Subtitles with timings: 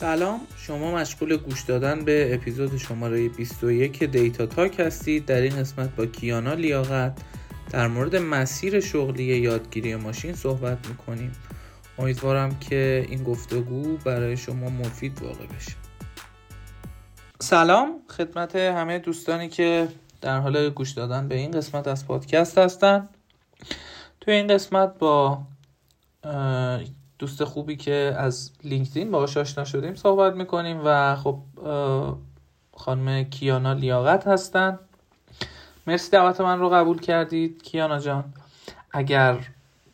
[0.00, 5.26] سلام شما مشغول گوش دادن به اپیزود شماره 21 دیتا تاک هستید.
[5.26, 7.22] در این قسمت با کیانا لیاقت
[7.70, 11.32] در مورد مسیر شغلی یادگیری ماشین صحبت می‌کنیم.
[11.98, 15.72] امیدوارم که این گفتگو برای شما مفید واقع بشه.
[17.40, 19.88] سلام خدمت همه دوستانی که
[20.20, 23.08] در حال گوش دادن به این قسمت از پادکست هستن.
[24.20, 25.42] توی این قسمت با
[27.18, 31.38] دوست خوبی که از لینکدین باهاش آشنا شدیم صحبت می‌کنیم و خب
[32.76, 34.78] خانم کیانا لیاقت هستن.
[35.86, 37.62] مرسی دعوت من رو قبول کردید.
[37.62, 38.24] کیانا جان
[38.92, 39.38] اگر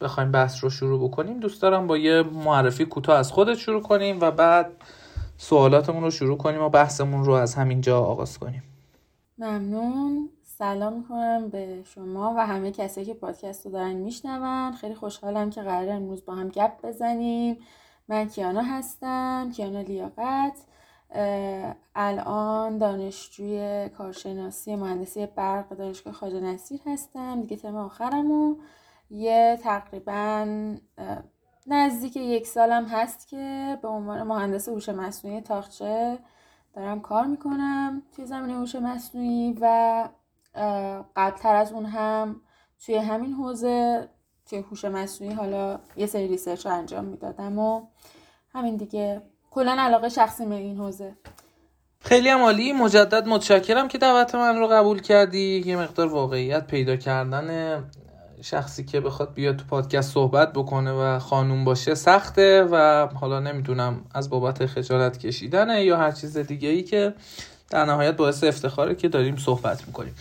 [0.00, 4.20] بخوایم بحث رو شروع بکنیم دوست دارم با یه معرفی کوتاه از خودت شروع کنیم
[4.20, 4.70] و بعد
[5.38, 8.62] سوالاتمون رو شروع کنیم و بحثمون رو از همین جا آغاز کنیم.
[9.38, 10.28] ممنون.
[10.58, 14.72] سلام می‌کنم به شما و همه کسی که پادکست رو دارن میشنون.
[14.72, 17.58] خیلی خوشحالم که قرار امروز با هم گپ بزنیم.
[18.08, 20.52] من کیانا هستم کیانا لیاقت.
[21.94, 27.41] الان دانشجوی کارشناسی مهندسی برق دانشگاه خواجه نصیر هستم.
[27.41, 28.56] دیگه ترم آخرم و
[29.10, 30.47] یه تقریبا
[31.66, 36.19] نزدیک یک سالم هست که به عنوان مهندس هوش مصنوعی تاخچه
[36.75, 38.02] دارم کار می‌کنم.
[38.16, 40.08] توی زمینه هوش مصنوعی و
[41.16, 42.41] قبلتر از اون هم
[42.86, 44.08] توی همین حوزه
[44.50, 47.83] توی هوش مصنوعی حالا یه سری ریسرچ انجام می‌دادم و
[48.55, 49.22] همین دیگه.
[49.50, 51.16] کلا علاقه شخصی به این حوزه.
[52.00, 52.72] خیلی هم عالی.
[52.72, 55.62] مجدد متشکرم که دعوت من رو قبول کردی.
[55.66, 57.78] یه مقدار واقعیت پیدا کردن
[58.42, 64.05] شخصی که بخواد بیاد تو پادکست صحبت بکنه و خانوم باشه سخته و حالا نمی‌دونم
[64.14, 67.14] از بابت خجالت کشیدنه یا هر چیز دیگه ای که
[67.70, 70.14] در نهایت باعث افتخاره که داریم صحبت می‌کنیم.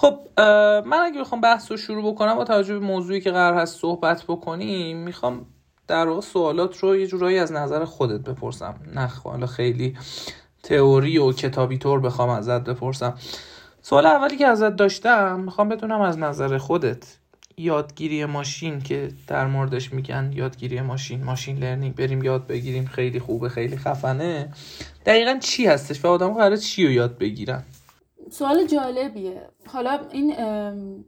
[0.00, 0.18] خب
[0.86, 4.24] من اگه بخوام بحث رو شروع بکنم با توجه به موضوعی که قرار هست صحبت
[4.28, 5.46] بکنیم می‌خوام
[5.88, 8.74] در واقع سوالات رو یه جورایی از نظر خودت بپرسم.
[9.38, 9.96] نه خیلی
[10.62, 13.14] تئوری و کتابی طور بخوام ازت بپرسم.
[13.82, 17.16] سوال اولی که ازت داشتم می‌خوام بدونم از نظر خودت
[17.56, 23.48] یادگیری ماشین که در موردش میگن یادگیری ماشین ماشین لرنینگ بریم یاد بگیریم خیلی خوبه
[23.48, 24.52] خیلی خفنه
[25.06, 27.64] دقیقا چی هستش و آدم قراره چی رو یاد بگیرن؟
[28.30, 29.48] سوال جالبیه.
[29.66, 30.34] حالا این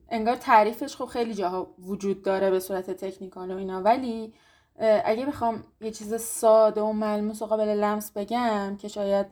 [0.09, 3.83] انگار تعریفش خب خیلی جاها وجود داره به صورت تکنیکال و اینا.
[3.83, 4.33] ولی
[5.05, 9.27] اگه بخوام یه چیز ساده و ملموس و قابل لمس بگم که شاید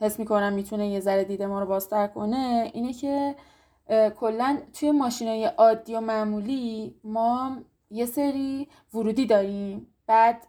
[0.00, 3.34] حس می‌کنم می‌تونه یه ذره دیده ما رو بازتر کنه اینه که
[4.16, 7.56] کلا توی ماشین های عادی و معمولی ما
[7.90, 9.86] یه سری ورودی داریم.
[10.06, 10.46] بعد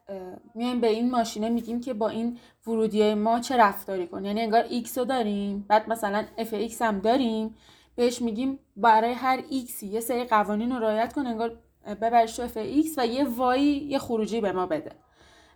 [0.56, 2.38] میایم به این ماشینه میگیم که با این
[2.68, 7.56] ورودی ما چه رفتاری کن یعنی انگار X رو داریم بعد مثلا FX هم داریم
[7.96, 11.60] بهش میگیم برای هر X یه سری قوانین رو رعایت کن انگار
[12.02, 14.92] ببرش تو FX و یه وای یه خروجی به ما بده.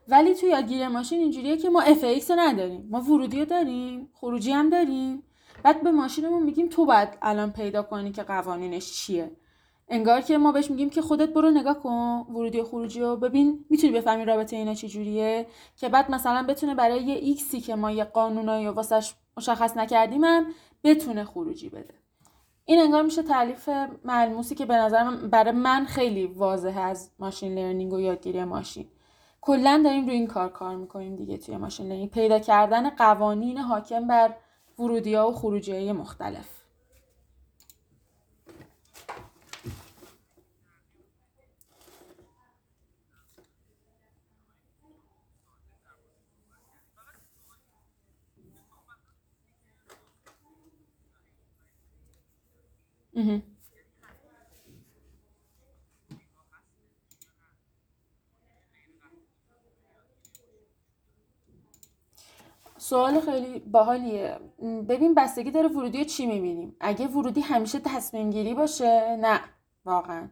[0.08, 2.88] ولی توی یادگیری ماشین اینجوریه که ما FX رو نداریم.
[2.92, 5.24] ما ورودی رو داریم خروجی هم داریم.
[5.64, 9.32] بعد به ماشینمون میگیم تو باید الان پیدا کنی که قوانینش چیه.
[9.90, 13.66] انگار که ما بهش میگیم که خودت برو نگاه کن ورودی و خروجی رو ببین
[13.70, 17.92] می‌تونی بفهمی رابطه اینا چجوریه که بعد مثلا بتونه برای یه x ی که ما
[17.92, 20.46] یه قانونایی واسش مشخص نکردیم هم
[20.84, 21.94] بتونه خروجی بده.
[22.66, 23.70] این انگار میشه تعریف
[24.06, 28.88] ملموسی که به نظر من برای من خیلی واضحه از machine learning و یادگیری ماشین.
[29.42, 34.08] کلا داریم روی این کار کار می‌کنیم دیگه توی machine learning پیدا کردن قوانین حاکم
[34.08, 34.36] بر
[34.80, 36.57] ورودی ها و خروجی های مختلف.
[62.78, 64.40] سوال خیلی باحالیه.
[64.90, 69.40] ببین بستگی داره ورودی چی می‌بینیم؟ اگه ورودی همیشه تصمیم گیری باشه؟ نه
[69.86, 70.30] واقعا.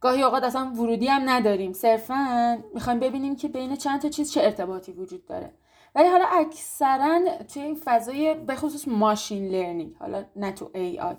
[0.00, 1.72] گاهی اوقات اصلا ورودی هم نداریم.
[1.72, 5.52] صرفا می‌خوایم ببینیم که بین چند تا چیز چه ارتباطی وجود داره.
[5.94, 7.20] ولی حالا اکثرا
[7.54, 11.16] توی این فضای به خصوص machine learning حالا نه تو AI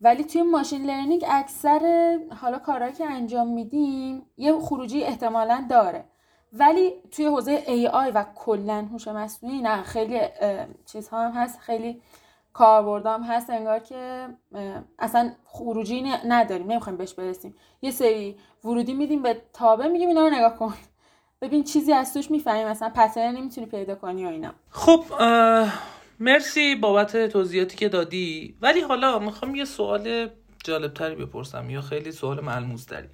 [0.00, 6.04] ولی توی machine learning اکثر حالا کارهایی که انجام میدیم یه خروجی احتمالا داره.
[6.52, 10.20] ولی توی حوزه AI و کلا هوش مصنوعی نه خیلی
[10.86, 12.02] چیزها هم هست خیلی
[12.52, 14.28] کاربردام هست انگار که
[14.98, 17.54] اصلا خروجی نداریم نمی‌خوایم بهش برسیم.
[17.82, 20.74] یه سری ورودی میدیم به تابه میگیم اینا رو نگاه کن.
[21.40, 24.50] ببین چیزی از توش می‌فهمیم مثلا پترن نمی‌تونی پیدا کنی و اینا.
[24.70, 25.04] خب
[26.20, 28.56] مرسی بابت توضیحاتی که دادی.
[28.60, 30.28] ولی حالا می‌خوام یه سوال
[30.64, 33.08] جالبتری بپرسم یا خیلی سوال ملموس داری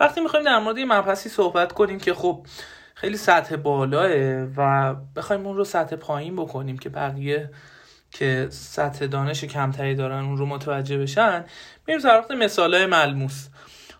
[0.00, 2.46] وقتی می‌خوایم در مورد یه مبحثی صحبت کنیم که خب
[2.94, 4.10] خیلی سطح بالاه
[4.56, 7.50] و بخوایم اون رو سطح پایین بکنیم که بقیه
[8.10, 11.44] که سطح دانش کمتری دارن اون رو متوجه بشن
[11.86, 13.48] میریم سراغ مثالهای ملموس.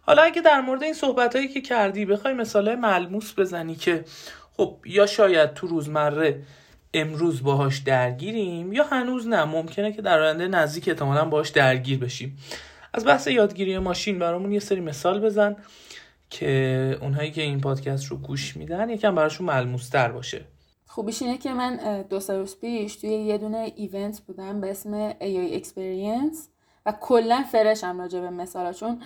[0.03, 4.05] حالا اگه در مورد این صحبت هایی که کردی بخوای مثال ملموس بزنی که
[4.57, 6.43] خب یا شاید تو روزمره
[6.95, 12.39] امروز باهاش درگیریم یا هنوز نه؟ ممکنه که در آینده نزدیک احتمالا باهاش درگیر بشیم.
[12.95, 15.57] از بحث یادگیری ماشین برامون یه سری مثال بزن
[16.31, 20.45] که اونهایی که این پادکست رو گوش میدن یکم براشون ملموستر باشه.
[20.87, 25.11] خوبیش اینه که من دو سه روز پیش توی یه دونه ایونت بودم به اسم
[25.13, 26.37] AI Experience
[26.87, 29.01] و کلا فرشم راجع به مثالا چون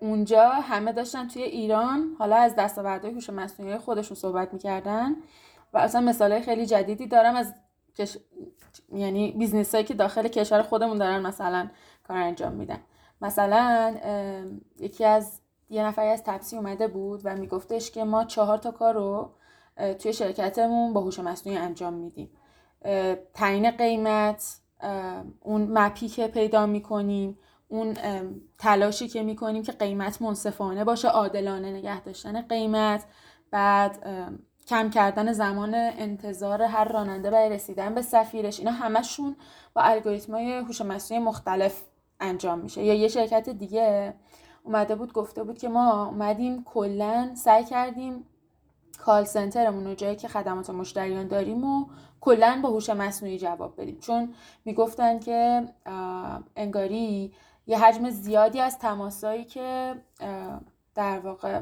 [0.00, 5.16] اونجا همه داشتن توی ایران حالا از دستاوردهای هوش مصنوعی خودشون صحبت می‌کردن.
[5.72, 7.54] و اصلا مثالهای خیلی جدیدی دارم از
[7.98, 8.16] کش...
[8.92, 11.68] یعنی business هایی که داخل کشور خودمون دارن مثلا
[12.08, 12.80] کار انجام میدن.
[13.22, 13.94] مثلا
[14.78, 15.40] یکی از
[15.70, 19.30] یه نفری از تپسی اومده بود و میگفتش که ما چهار تا کار رو
[19.98, 22.30] توی شرکتمون با هوش مصنوعی انجام میدیم.
[23.34, 24.56] تعیین قیمت
[25.40, 27.38] اون map ی که پیدا می‌کنیم
[27.68, 27.96] اون
[28.58, 33.04] تلاشی که می‌کنیم که قیمت منصفانه باشه عادلانه نگه داشتن قیمت.
[33.50, 33.98] بعد
[34.70, 38.58] کم کردن زمان انتظار هر راننده برای رسیدن به سفیرش.
[38.58, 39.36] اینا همشون
[39.74, 41.82] با الگوریتمای هوش مصنوعی مختلف
[42.20, 42.84] انجام میشه.
[42.84, 44.14] یا یه شرکت دیگه
[44.64, 48.24] اومده بود گفته بود که ما اومدیم کلا سعی کردیم
[48.98, 51.86] کال سنترمون رو جایی که خدمات مشتریان داریم و
[52.20, 53.98] کلا با هوش مصنوعی جواب بدیم.
[53.98, 54.34] چون
[54.64, 55.68] می‌گفتن که
[56.56, 57.32] انگاری
[57.66, 59.94] یه حجم زیادی از تماسایی که
[60.94, 61.60] در واقع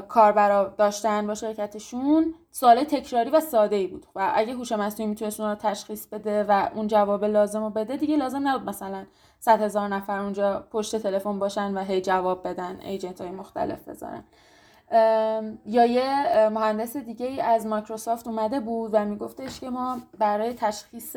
[0.00, 4.06] کاربرا داشتن با شرکتشون سوال تکراری و ساده ای بود.
[4.14, 7.96] و اگه هوش مصنوعی می‌تونست اون رو تشخیص بده و اون جواب لازم رو بده
[7.96, 9.06] دیگه لازم نبود مثلا
[9.40, 14.24] صد هزار نفر اونجا پشت تلفن باشن و هی جواب بدن ایجنت های مختلف بذارن.
[15.66, 21.16] یا یه مهندس دیگه ای از مایکروسافت اومده بود و میگفتش که ما برای تشخیص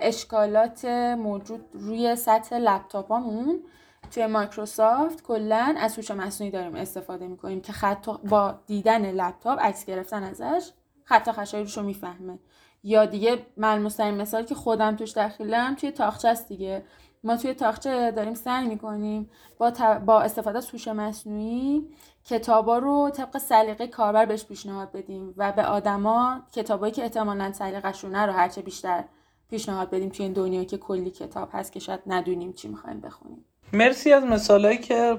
[0.00, 0.84] اشکالات
[1.18, 3.62] موجود روی سطح لپتاپامون
[4.10, 9.84] توی مایکروسافت کلا از هوش مصنوعی داریم استفاده می‌کنیم که خط با دیدن لپتاپ عکس
[9.84, 10.70] گرفتن ازش
[11.04, 12.38] خط خشایی روشو می‌فهمه.
[12.82, 16.84] یا دیگه ملموسترین مثال که خودم توش دخیلم توی تاخچه است دیگه.
[17.24, 19.70] ما توی تاخچه داریم سعی می‌کنیم با,
[20.06, 21.88] با استفاده از هوش مصنوعی
[22.24, 28.26] کتابا رو طبق سلیقه کاربر بهش پیشنهاد بدیم و به آدما کتابایی که احتمالاً سلیقه‌شونه
[28.26, 29.04] رو هرچه بیشتر
[29.50, 33.44] پیشنهاد بدیم توی این دنیا که کلی کتاب هست که شاید ندونیم چی می‌خوایم بخونیم.
[33.72, 35.16] مرسی از مثالایی که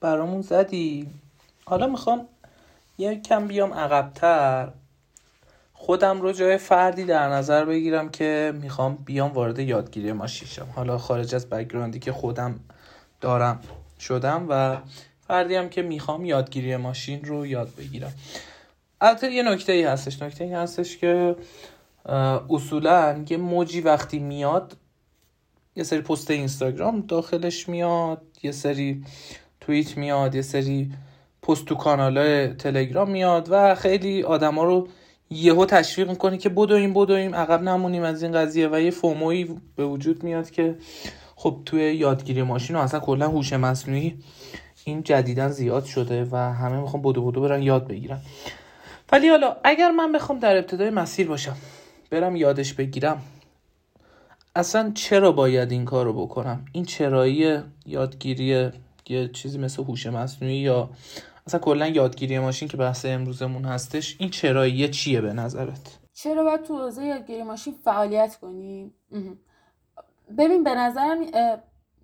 [0.00, 1.06] برامون زدی.
[1.64, 2.28] حالا می‌خوام
[2.98, 4.68] یه کم بیام عقبتر.
[5.72, 10.98] خودم رو جای فردی در نظر بگیرم که می‌خوام بیام وارد یادگیری ماشین شم حالا
[10.98, 12.60] خارج از بگراندی که خودم
[13.20, 13.60] دارم
[14.00, 14.76] شدم و
[15.28, 18.12] فردی هم که می‌خوام یادگیری ماشین رو یاد بگیرم.
[19.00, 20.22] البته یه نکته ای هستش.
[20.22, 21.36] نکته ای هستش که
[22.50, 24.76] اصولا یه موجی وقتی میاد
[25.80, 29.04] یه سری پست اینستاگرام داخلش میاد یه سری
[29.60, 30.92] توییت میاد یه سری
[31.42, 34.88] پست تو کانال تلگرام میاد و خیلی آدما رو
[35.30, 39.84] یهو تشویق می‌کنه که بدویم بدویم عقب نمونیم از این قضیه و یه فوموی به
[39.84, 40.76] وجود میاد که
[41.36, 44.18] خب توی یادگیری ماشین و اصلا کلا هوش مصنوعی
[44.84, 48.20] این جدیدا زیاد شده و همه می‌خوام بدو بدو برن یاد بگیرن.
[49.12, 51.56] ولی حالا اگر من بخوام در ابتدای مسیر باشم
[52.10, 53.22] برم یادش بگیرم
[54.60, 58.70] اصلا چرا باید این کار رو بکنم؟ این چرایی یادگیری
[59.08, 60.90] یه چیزی مثل هوش مصنوعی یا
[61.46, 66.62] اصلا کلا یادگیری ماشین که بحث امروزمون هستش این چرایی چیه به نظرت؟ چرا باید
[66.62, 68.94] تو حوزه یادگیری ماشین فعالیت کنیم
[70.38, 71.26] ببین به نظرم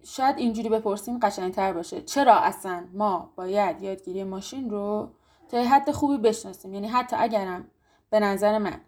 [0.04, 2.02] شاید اینجوری بپرسیم قشنگتر باشه.
[2.02, 5.10] چرا اصلا ما باید یادگیری ماشین رو
[5.48, 7.64] تا حد خوبی بشناسیم؟ یعنی حتی اگرم
[8.10, 8.80] به نظر من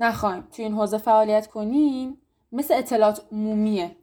[0.00, 2.18] نخوایم توی این حوزه فعالیت کنیم
[2.56, 3.96] مثل اطلاعات عمومیه.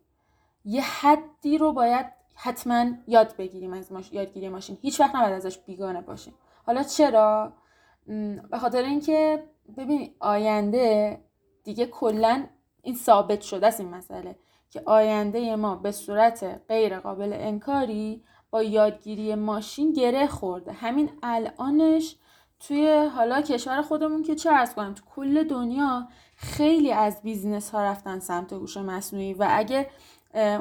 [0.65, 2.05] یه حدی رو باید
[2.35, 4.13] حتما یاد بگیریم از ماش...
[4.13, 4.77] یادگیری ماشین.
[4.81, 6.33] هیچ وقت نباید ازش بیگانه باشیم.
[6.65, 7.53] حالا چرا؟
[8.51, 9.43] به خاطر اینکه
[9.77, 11.19] ببین آینده
[11.63, 12.45] دیگه کلا
[12.81, 14.35] این ثابت شده است این مسئله
[14.69, 20.71] که آینده ما به صورت غیر قابل انکاری با یادگیری ماشین گره خورده.
[20.71, 22.15] همین الانش
[22.59, 26.07] توی حالا کشور خودمون که چه عرض کنم تو کل دنیا
[26.43, 29.89] خیلی از business ها رفتن سمت هوش مصنوعی و اگه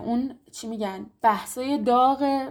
[0.05, 2.51] اون چی میگن بحثای داغ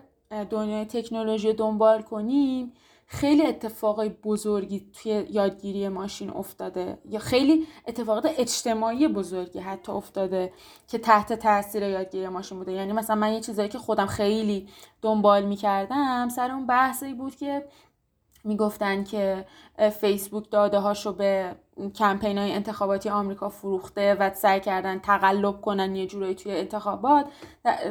[0.50, 2.74] دنیای تکنولوژی دنبال کنیم
[3.08, 10.54] خیلی اتفاقای بزرگی توی یادگیری ماشین افتاده یا خیلی اتفاقات اجتماعی بزرگی حتی افتاده
[10.88, 12.72] که تحت تاثیر یادگیری ماشین بوده.
[12.72, 14.68] یعنی مثلا من یه چیزایی که خودم خیلی
[15.02, 17.66] دنبال می‌کردم سر اون بحثی بود که
[18.44, 19.46] می‌گفتن که
[20.02, 21.56] فیسبوک داده هاشو به
[21.96, 27.26] کمپین های انتخاباتی آمریکا فروخته و سعی کردن تقلب کنن یه جورایی توی انتخابات.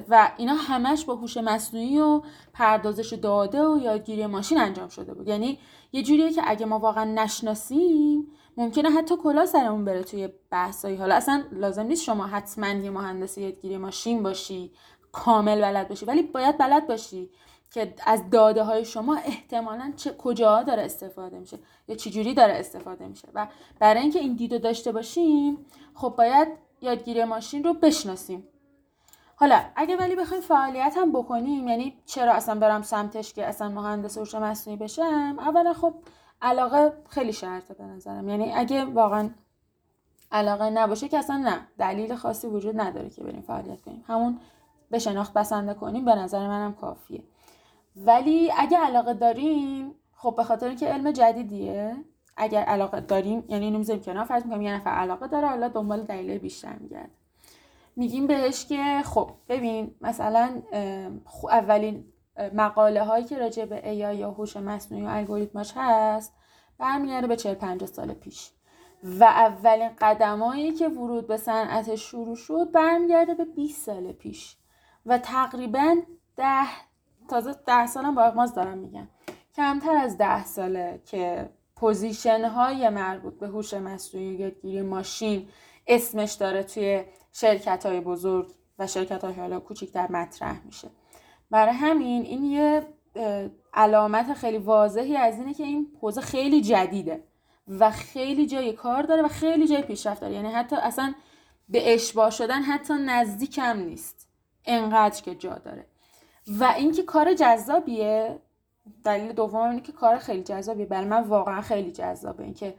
[0.08, 2.22] و اینا همش با هوش مصنوعی و
[2.54, 5.28] پردازش داده و یادگیری ماشین انجام شده بود.
[5.28, 5.58] یعنی
[5.92, 8.26] یه جوریه که اگه ما واقعا نشناسیم
[8.56, 13.38] ممکنه حتی کلا سرمون بره توی بحثایی حالا اصلا لازم نیست شما حتما یه مهندس
[13.38, 14.72] یادگیری ماشین باشی
[15.12, 17.30] کامل بلد باشی ولی باید بلد باشی.
[17.70, 21.58] که از داده های شما احتمالا چه کجا داره استفاده میشه
[21.88, 23.46] یا چجوری داره استفاده میشه و
[23.78, 26.48] برای اینکه این دیدو داشته باشیم خب باید
[26.80, 28.48] یادگیری ماشین رو بشناسیم.
[29.36, 34.18] حالا اگه ولی بخوایم فعالیت هم بکنیم یعنی چرا اصلا برم سمتش که اصلا مهندس
[34.18, 35.94] هوش مصنوعی بشم؟ اولا خب
[36.42, 38.28] علاقه خیلی شرطه به نظرم.
[38.28, 39.30] یعنی اگه واقعا
[40.32, 44.04] علاقه نباشه که اصلا نه دلیل خاصی وجود نداره که بریم فعالیت کنیم.
[44.06, 44.40] همون
[44.90, 47.22] به شناخت بسنده کنیم به نظر منم کافیه.
[48.06, 51.96] ولی اگه علاقه داریم خب به خاطر اینکه علم جدیدیه.
[52.36, 56.02] اگر علاقه داریم یعنی اینو می‌ذاریم کنار فرض می‌کنیم یه نفر علاقه داره حالا دنبال
[56.02, 57.10] دلیل بیشتر میگرد
[57.96, 60.62] میگیم بهش که خب ببین مثلا
[61.50, 62.04] اولین
[62.54, 66.34] مقاله هایی که راجع به ای یا هوش مصنوعی و الگوریتماش هست
[66.78, 68.50] برمیگرده به 40 50 سال پیش.
[69.02, 74.56] و اولین قدمایی که ورود به صنعت شروع شد برمیگرده به 20 سال پیش.
[75.06, 75.96] و تقریبا
[76.36, 76.66] ده
[77.30, 79.08] تازه ده سالم با اغماز دارم میگم.
[79.56, 85.48] کمتر از ده ساله که پوزیشن های مربوط به هوش مصنوعی یادگیری ماشین
[85.86, 90.88] اسمش داره توی شرکت های بزرگ و شرکت های حالا کوچیکتر مطرح میشه.
[91.50, 92.86] برای همین این یه
[93.74, 97.24] علامت خیلی واضحی از اینه که این حوزه خیلی جدیده
[97.68, 100.34] و خیلی جای کار داره و خیلی جای پیشرفت داره.
[100.34, 101.14] یعنی حتی اصلا
[101.68, 104.28] به اشباه شدن حتی نزدیکم نیست.
[104.64, 105.86] انقدر که جا داره.
[106.58, 108.38] و اینکه کار جذابیه
[109.04, 110.86] دلیل دوم اینه که کار خیلی جذابیه.
[110.86, 112.44] برای من واقعا خیلی جذابه.
[112.44, 112.74] اینکه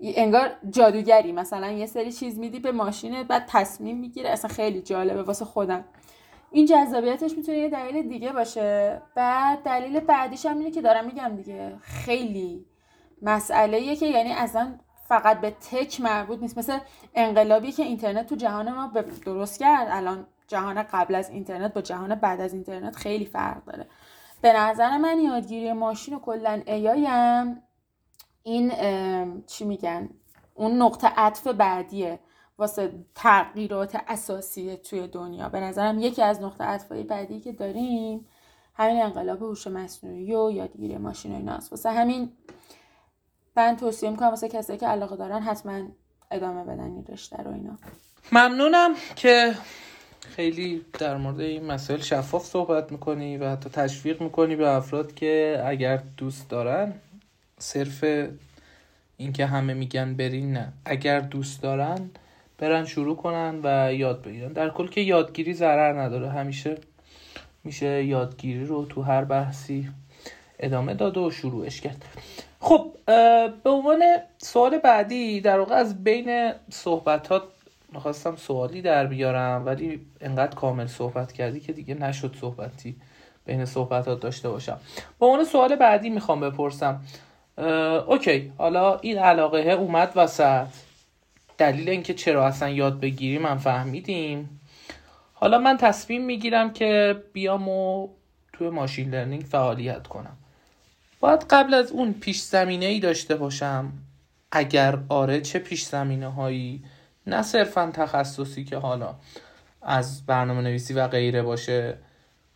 [0.00, 1.32] انگار جادوگری.
[1.32, 4.30] مثلا یه سری چیز میدی به ماشین بعد تصمیم می‌گیره.
[4.30, 5.84] اصلا خیلی جالبه واسه خودم.
[6.50, 9.02] این جذابیتش می‌تونه یه دلیل دیگه باشه.
[9.14, 11.76] بعد دلیل بعدیش هم اینه که دارم میگم دیگه.
[11.80, 12.64] خیلی
[13.22, 14.74] مسئله که یعنی اصلا
[15.08, 16.58] فقط به تک مربوط نیست.
[16.58, 16.78] مثل
[17.14, 18.92] انقلابی که اینترنت تو جهان ما
[19.24, 23.86] درست کرد الان جهان قبل از اینترنت با جهان بعد از اینترنت خیلی فرق داره.
[24.42, 27.62] به نظر من یادگیری ماشین و کلا ایایم
[28.42, 28.72] این
[29.46, 30.08] چی میگن؟
[30.54, 32.18] اون نقطه عطف بعدیه.
[32.58, 35.48] واسه تغییرات اساسی توی دنیا.
[35.48, 38.26] به نظرم یکی از نقطه عطفهای بعدی که داریم
[38.74, 41.72] همین انقلاب هوش مصنوعی و یادگیری ماشین و ایناست.
[41.72, 42.32] واسه همین
[43.56, 45.82] من توصیه می‌کنم واسه کسایی که علاقه دارن حتما
[46.30, 47.78] ادامه بدن این رشته رو اینا.
[48.32, 49.54] ممنونم که
[50.36, 55.62] خیلی در مورد این مسائل شفاف صحبت می‌کنی و حتی تشویق می‌کنی به افراد که
[55.66, 56.92] اگر دوست دارن
[57.58, 58.04] صرف
[59.16, 60.72] اینکه همه میگن برین نه.
[60.84, 62.10] اگر دوست دارن
[62.58, 64.52] برن شروع کنن و یاد بگیرن.
[64.52, 66.30] در کل که یادگیری ضرر نداره.
[66.30, 66.78] همیشه
[67.64, 69.88] میشه یادگیری رو تو هر بحثی
[70.58, 72.04] ادامه داد و شروعش کرد.
[72.60, 72.92] خب
[73.64, 74.02] به عنوان
[74.38, 77.42] سوال بعدی در واقع از بین صحبتات
[77.92, 82.96] می‌خواستم سوالی در بیارم ولی انقدر کامل صحبت کردی که دیگه نشد صحبتی
[83.44, 84.80] بین صحبتات داشته باشم.
[85.20, 87.00] به عنوان سوال بعدی می‌خوام بپرسم.
[88.06, 90.66] اوکی حالا این علاقه اومد وسط.
[91.58, 94.60] دلیل اینکه چرا اصلا یاد بگیریم من فهمیدیم.
[95.34, 98.08] حالا من تصمیم می‌گیرم که بیام و
[98.52, 100.36] توی ماشین لرنینگ فعالیت کنم.
[101.20, 103.92] باید قبل از اون پیش زمینه ای داشته باشم.
[104.52, 106.84] اگر آره چه پیش زمینه هایی
[107.26, 109.14] نه صرفا تخصصی که حالا
[109.82, 111.98] از برنامه نویسی و غیره باشه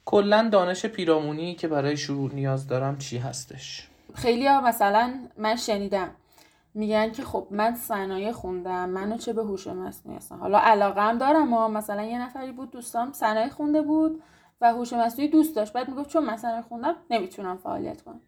[0.04, 6.10] کلا دانش پیرامونی که برای شروع نیاز دارم چی هستش؟ خیلی ها مثلا من شنیدم
[6.74, 11.18] میگن که خب من صنایع خوندم منو چه به هوش مصنوعی هستم حالا علاقه هم
[11.18, 14.22] دارم و مثلا یه نفری بود دوستام صنایع خونده بود
[14.60, 15.72] و هوش مصنوعی دوست داشت.
[15.72, 18.20] بعد می‌گفت چون من صنایع خوندم نمی‌تونم فعالیت کنم.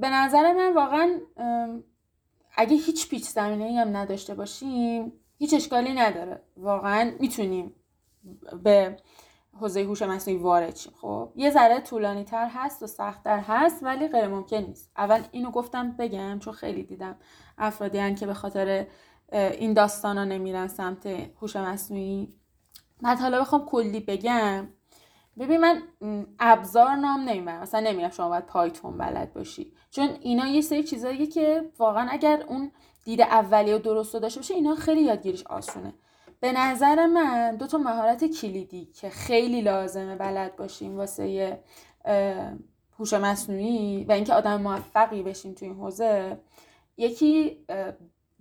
[0.00, 1.20] به نظر من واقعا
[2.56, 6.42] اگه هیچ پیچ زمینه هم نداشته باشیم هیچ اشکالی نداره.
[6.56, 7.74] واقعا می‌تونیم
[8.62, 8.96] به
[9.60, 14.08] حوزه هوش مصنوعی وارد شیم خب یه ذره طولانی تر هست و سختتر هست ولی
[14.08, 14.90] غیر ممکن نیست.
[14.96, 17.16] اول اینو گفتم بگم چون خیلی دیدم
[17.58, 18.86] افرادی هن که به خاطر
[19.32, 21.06] این داستان ها نمیرن سمت
[21.40, 22.34] هوش مصنوعی.
[23.02, 24.68] بعد حالا بخوام کلی بگم.
[25.38, 25.82] ببین من
[26.38, 27.60] ابزار نام نمی‌برم.
[27.60, 29.72] مثلا نمیگم شما باید پایتون بلد باشی.
[29.90, 32.72] چون اینا یه سری چیزاییه که واقعا اگر اون
[33.04, 35.94] دید اولیه و درست داشته باشه اینا خیلی یادگیریش آسونه.
[36.40, 41.58] به نظر من دو تا مهارت کلیدی که خیلی لازمه بلد باشیم واسه
[42.98, 46.38] هوش مصنوعی و اینکه آدم موفقی بشیم تو این حوزه
[46.96, 47.66] یکی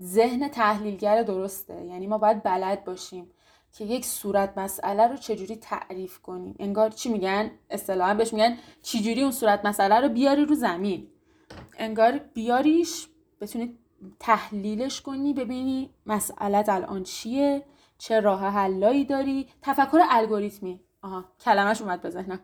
[0.02, 1.86] ذهن تحلیلگر درسته.
[1.86, 3.32] یعنی ما باید بلد باشیم.
[3.74, 6.56] که یک صورت مسئله رو چجوری تعریف کنیم.
[6.60, 11.08] انگار چی میگن؟ اصطلاحا بهش میگن چجوری اون صورت مسئله رو بیاری رو زمین.
[11.78, 13.08] انگار بیاریش
[13.42, 13.78] بتونی
[14.20, 17.66] تحلیلش کنی ببینی مسئلت الان چیه
[17.98, 19.48] چه راه حلایی داری.
[19.62, 20.80] تفکر الگوریتمی.
[21.02, 22.40] آها کلمش اومد به ذهنم.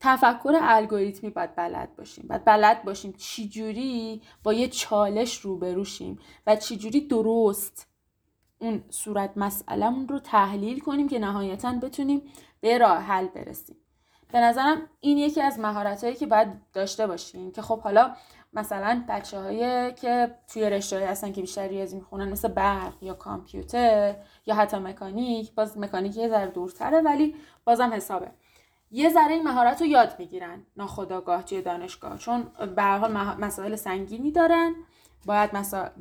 [0.00, 2.26] تفکر الگوریتمی باید بلد باشیم.
[2.28, 7.91] باید بلد باشیم چجوری با یه چالش روبروشیم و چجوری درست
[8.62, 12.22] اون صورت مسئلهمون رو تحلیل کنیم که نهایتا بتونیم
[12.60, 13.76] به راه حل برسیم.
[14.32, 18.14] به نظرم این یکی از مهارت هایی که باید داشته باشیم که خب حالا
[18.52, 24.16] مثلا بچه هایی که توی رشته هستن که بیشتر ریاضی می‌خونن مثل برق یا کامپیوتر
[24.46, 28.30] یا حتی مکانیک باز مکانیک یه ذره دورتره ولی بازم حسابه.
[28.90, 34.30] یه ذره این مهارت رو یاد می‌گیرن ناخداگاه توی دانشگاه چون به حال مسائل سنگینی
[34.30, 34.74] دارن.
[35.26, 35.50] باید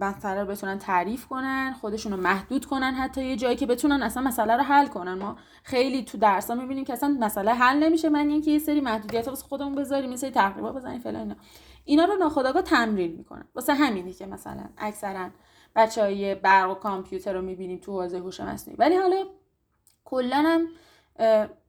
[0.02, 4.24] مسئله رو بتونن تعریف کنن خودشون رو محدود کنن حتی یه جایی که بتونن اصلا
[4.24, 5.14] مسئله رو حل کنن.
[5.14, 8.10] ما خیلی تو درس ها می‌بینیم که اصلا مسئله حل نمیشه.
[8.10, 11.36] من اینکه یه سری محدودیت واسه خودمون بذاریم یه سری تقریبا بزنیم فلان اینا.
[11.86, 13.46] اینا رو ناخداگاه تمرین می‌کنن.
[13.56, 15.30] واسه همینه که مثلا اکثرا
[15.76, 18.78] بچه های برق و کامپیوتر رو می‌بینیم تو حوزه هوش مصنوعی.
[18.78, 19.26] ولی حالا
[20.06, 20.68] کلا هم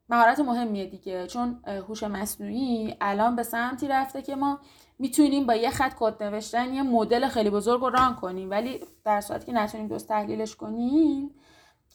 [0.08, 1.26] مهارت مهمیه دیگه.
[1.26, 4.58] چون هوش مصنوعی الان به سمتی رفته که ما
[5.02, 8.50] می‌تونیم با یه خط کد نوشتن یه مدل خیلی بزرگ رو ران کنیم.
[8.50, 11.34] ولی در صورتی که نتونیم درست تحلیلش کنیم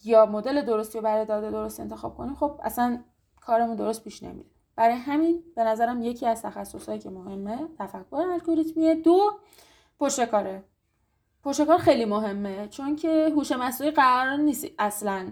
[0.03, 3.03] یا مدل درستی رو برای داده درست انتخاب کنیم خب اصلا
[3.41, 4.49] کارمون درست پیش نمیره.
[4.75, 9.31] برای همین به نظرم یکی از تخصصهایی که مهمه تفکر الگوریتمیه دو
[9.99, 10.63] پشتکاره.
[11.43, 15.31] پشتکار خیلی مهمه چون که هوش مصنوعی قرار نیست اصلا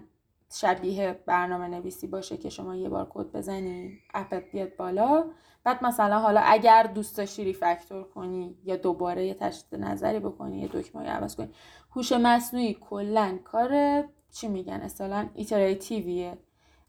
[0.55, 5.25] شبیه برنامه نویسی باشه که شما یه بار کد بزنی اپت بیاد بالا.
[5.63, 10.67] بعد مثلا حالا اگر دوست داشتی ریفکتور کنی یا دوباره یه تشدید نظری بکنی یه
[10.67, 11.49] دکمه عوض کنی.
[11.95, 16.37] هوش مصنوعی کلا کار چی میگن؟ اصلا iterative یه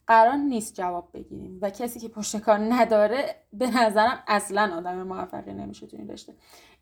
[0.06, 5.52] قرار نیست جواب بگیریم و کسی که پشت کار نداره به نظرم اصلا آدم موفقی
[5.52, 6.34] نمیشه تو این رشته.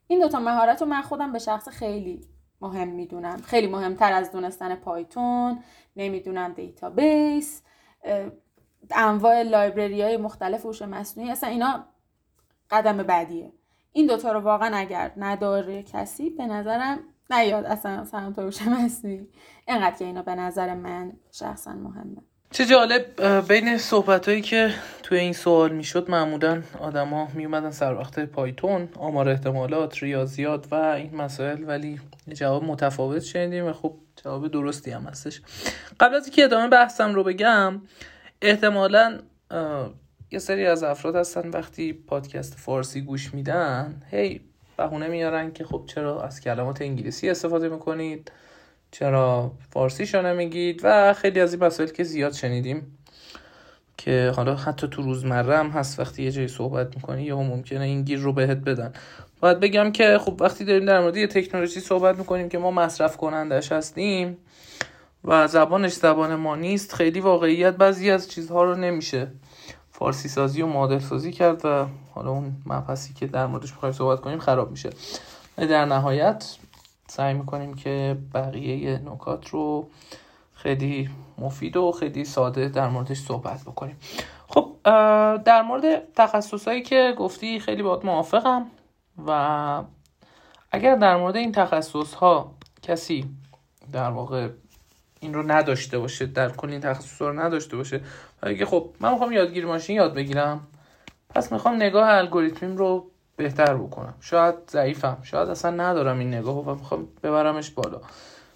[0.06, 2.20] این دوتا مهارت رو من خودم به شخصه خیلی
[2.60, 3.42] مهم می‌دونم.
[3.42, 5.58] خیلی مهمتر از دونستن پایتون
[5.96, 7.62] نمی‌دونم database
[8.90, 11.30] انواع library های مختلف هوش مصنوعی.
[11.30, 11.84] اصلا اینا
[12.70, 13.52] قدم بعدیه.
[13.92, 16.98] این دوتا رو واقعا اگر نداره کسی به نظرم
[17.30, 19.28] نیاد اصلا سمت هوش مصنوعی.
[19.68, 22.22] اینقدر که اینا به نظر من شخصا مهمه.
[22.50, 28.20] چه جالب بین صحبت هایی که توی این سوال می‌شد معمولا آدما میومدن سر وقت
[28.20, 32.00] پایتون آمار احتمالات ریاضیات و این مسائل ولی
[32.32, 35.42] جواب متفاوت شنیدیم و خب جواب درستی هم هستش.
[36.00, 37.82] قبل از اینکه ادامه بحثم رو بگم
[38.42, 39.18] احتمالا
[40.30, 44.40] یه سری از افراد هستن وقتی پادکست فارسی گوش میدن هی
[44.76, 48.32] بهونه میارن که خب چرا از کلمات انگلیسی استفاده می‌کنید؟
[48.94, 52.98] چرا فارسی نمیگید؟ و خیلی از این مسائل که زیاد شنیدیم
[53.96, 58.02] که حالا حتی تو روزمره هم هست وقتی یه جایی صحبت می‌کنی یا ممکنه این
[58.02, 58.92] گیر رو بهت بدن.
[59.40, 63.16] باید بگم که خب وقتی داریم در مورد یه تکنولوژی صحبت می‌کنیم که ما مصرف
[63.16, 64.36] کنندش هستیم
[65.24, 69.26] و زبانش زبان ما نیست خیلی واقعیت بعضی از چیزها رو نمیشه
[69.92, 74.20] فارسی سازی و مدل سازی کرد و حالا اون مبحثی که در موردش می‌خوایم صحبت
[74.20, 74.90] کنیم خراب میشه.
[75.56, 76.56] در نهایت
[77.08, 79.88] سعی می‌کنیم که بقیه نکات رو
[80.54, 83.96] خیلی مفید و خیلی ساده در موردش صحبت بکنیم.
[84.48, 84.76] خب
[85.44, 88.66] در مورد تخصصهایی که گفتی خیلی باید موافقم
[89.26, 89.82] و
[90.70, 93.24] اگر در مورد این تخصص ها کسی
[93.92, 94.48] در واقع
[95.20, 98.00] این رو نداشته باشه در کل این تخصص رو نداشته باشه
[98.42, 100.66] اگه خب من می‌خوام یادگیری ماشین یاد بگیرم
[101.28, 104.14] پس می‌خوام نگاه الگوریتمیم رو بهتر بکنم.
[104.20, 105.18] شاید ضعیفم.
[105.22, 108.00] شاید اصلا ندارم این نگاه و می‌خوام ببرمش بالا.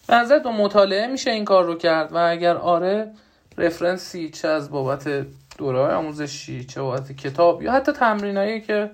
[0.09, 3.13] به نظر تو مطالعه میشه این کار رو کرد؟ و اگر آره
[3.59, 5.27] رفرنسی چه از بابت
[5.59, 8.91] دوره آموزشی چه بابت کتاب یا حتی تمرینایی که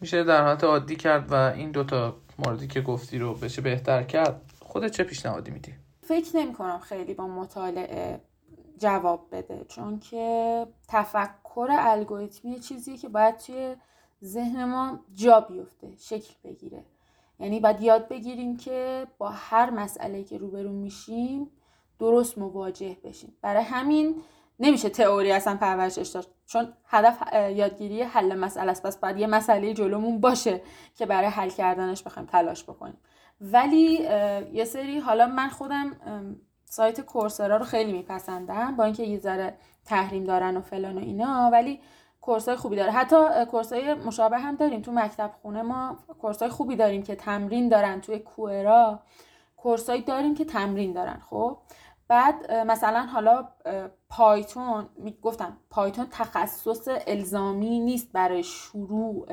[0.00, 4.40] میشه در حالت عادی کرد و این دوتا موردی که گفتی رو بشه بهتر کرد
[4.60, 8.20] خودت چه پیشنهادی میدی؟ فکر نمی کنم خیلی با مطالعه
[8.78, 9.64] جواب بده.
[9.68, 13.76] چون که تفکر الگوریتمی چیزیه که باید توی
[14.24, 16.84] ذهن ما جا بیفته شکل بگیره.
[17.40, 21.50] یعنی باید یاد بگیریم که با هر مسئله که روبرو میشیم
[21.98, 23.36] درست مواجه بشیم.
[23.42, 24.22] برای همین
[24.60, 26.28] نمیشه تئوری اصلا پرورشش داشت.
[26.46, 30.62] چون هدف یادگیری حل مسئله است پس باید یه مسئله جلومون باشه
[30.94, 32.98] که برای حل کردنش بخوایم تلاش بکنیم.
[33.40, 34.08] ولی
[34.52, 35.96] یه سری حالا من خودم
[36.64, 41.50] سایت کورسرا رو خیلی میپسندم با اینکه یه ذره تحریم دارن و فلان و اینا
[41.52, 41.80] ولی
[42.28, 42.92] کورسای خوبی داره.
[42.92, 43.16] حتی
[43.50, 44.82] کورسای مشابه هم داریم.
[44.82, 48.00] تو مکتب خونه ما کورسای خوبی داریم که تمرین دارن.
[48.00, 49.00] توی کوئرا
[49.56, 51.58] کورسایی داریم که تمرین دارن خب؟
[52.08, 53.48] بعد مثلا حالا
[54.08, 54.88] پایتون
[55.22, 59.26] گفتم پایتون تخصص الزامی نیست برای شروع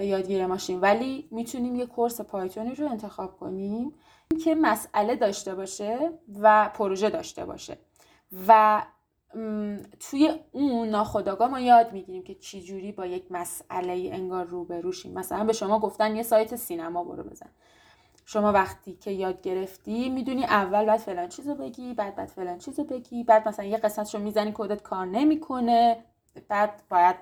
[0.00, 0.80] یادگیری ماشین.
[0.80, 3.94] ولی می‌تونیم یه کورس پایتونی رو انتخاب کنیم
[4.44, 7.78] که مسئله داشته باشه و پروژه داشته باشه.
[8.48, 8.82] و
[10.00, 15.44] توی اون ناخداگاه ما یاد می‌گیریم که چی جوری با یک مسئله انگار روبروشیم مثلا
[15.44, 17.48] به شما گفتن یه سایت سینما برو بزن.
[18.26, 22.84] شما وقتی که یاد گرفتی می‌دونی اول باید فلان چیزو بگی بعد بعد فلان چیزو
[22.84, 26.04] بگی بعد مثلا یه قسمت رو می‌زنی کدت کار نمی‌کنه
[26.48, 27.16] بعد باید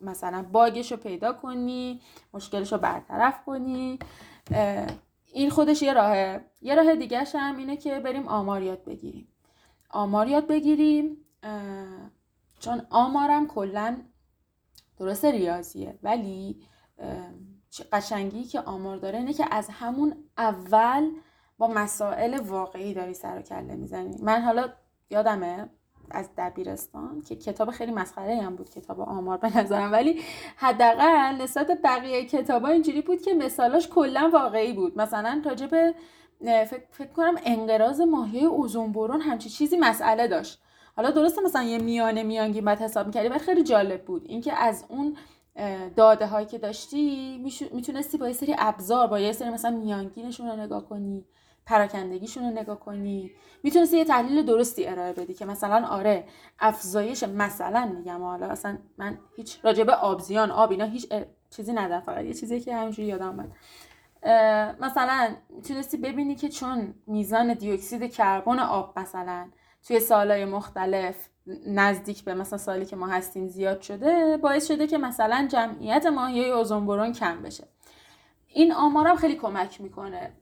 [0.00, 2.00] مثلا باگش رو پیدا کنی
[2.34, 3.98] مشکلش رو برطرف کنی.
[5.32, 6.44] این خودش یه راهه.
[6.62, 9.28] یه راه دیگه هم اینه که بریم آمار یاد بگیریم.
[9.90, 11.16] آمار یاد بگیریم
[12.60, 13.96] چون آمارم کلا
[14.98, 16.62] درست ریاضیه ولی
[17.92, 21.10] قشنگی که آمار داره اینه که از همون اول
[21.58, 24.16] با مسائل واقعی داری سر و کله می‌زنی.
[24.22, 24.72] من حالا
[25.10, 25.70] یادمه
[26.10, 30.20] از دبیرستان که کتاب خیلی مسخره هم بود کتاب آمار به نظرم ولی
[30.56, 34.98] حداقل نسبت بقیه کتابا اینجوری بود که مثالاش کلا واقعی بود.
[34.98, 35.94] مثلا راجب
[36.40, 40.62] فکر, فکر کنم انقراض ماهیای اوزون برون همچی چیزی مسئله داشت.
[41.00, 44.24] حالا درسته مثلا یه میانه میانگین بعد حساب می‌کردی ولی خیلی جالب بود.
[44.28, 45.16] اینکه از اون
[45.96, 47.38] داده هایی که داشتی
[47.72, 51.24] می‌تونستی با یه سری ابزار با یه سری مثلا میانگینشون رو نگاه کنی
[51.66, 53.30] پراکندگیشون رو نگاه کنی.
[53.62, 56.24] می‌تونستی یه تحلیل درستی ارائه بدی که مثلا آره
[56.58, 61.12] افزایش مثلا میگم حالا اصلا من هیچ راجبه آبزیان آب اینا هیچ
[61.50, 63.52] چیزی ندارم فقط یه چیزی که همینجوری یادم اومد.
[64.80, 69.48] مثلا می‌تونستی ببینی که چون میزان دیوکسید کربن آب مثلا
[69.86, 71.28] توی سالهای مختلف
[71.66, 76.50] نزدیک به مثلا سالی که ما هستیم زیاد شده باعث شده که مثلا جمعیت ماهیای
[76.50, 77.64] اوزون کم بشه.
[78.48, 80.32] این آمارم خیلی کمک می‌کنه.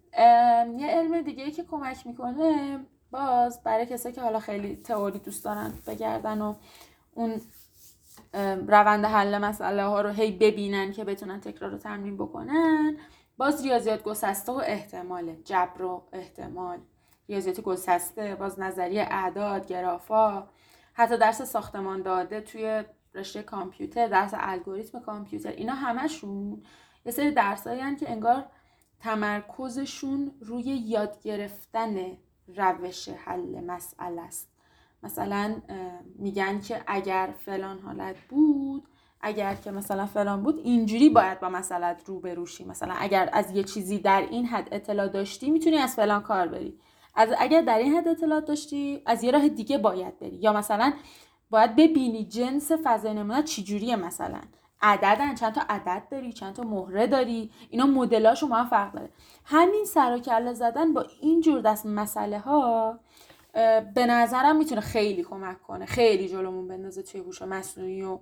[0.79, 2.79] یه علم دیگه که کمک می‌کنه
[3.11, 6.55] باز برای کسایی که حالا خیلی تئوری دوست دارن بگردن و
[7.15, 7.41] اون
[8.69, 12.97] روند حل مسئله ها رو هی ببینن که بتونن تکرار رو تمرین بکنن
[13.37, 16.79] باز ریاضیات گسسته و احتمال جبر و احتمال.
[17.29, 20.49] ریاضیات گسسته باز نظریه اعداد گرافا.
[20.93, 26.63] حتی درس ساختمان داده توی رشته کامپیوتر درس الگوریتم کامپیوتر اینا همشون
[27.05, 28.45] یه سری درسایی که انگار
[29.01, 31.97] تمرکزشون روی یاد گرفتن
[32.57, 34.49] روش حل مسئله است.
[35.03, 35.63] مثلا
[36.15, 38.89] میگن که اگر فلان حالت بود
[39.21, 43.65] اگر که مثلا فلان بود اینجوری باید با مسئلت رو بروشی مثلا اگر از یه
[43.65, 46.79] چیزی در این حد اطلاع داشتی می‌تونی از فلان کار بری.
[47.15, 50.37] از اگر در این حد اطلاع داشتی از یه راه دیگه باید بری.
[50.37, 50.93] یا مثلا
[51.51, 54.41] باید ببینی جنس فضای نمونه چجوریه مثلا.
[54.83, 59.11] عددن چند تا عدد داری چند تا مهره داری اینا مدلاشو ما فرق داره.
[59.45, 62.99] همین سر و کله زدن با این جور دست مسئله ها
[63.95, 65.87] به نظرم می‌تونه خیلی کمک کنه.
[65.87, 68.19] خیلی جلومون بندازه توی هوش مصنوعی و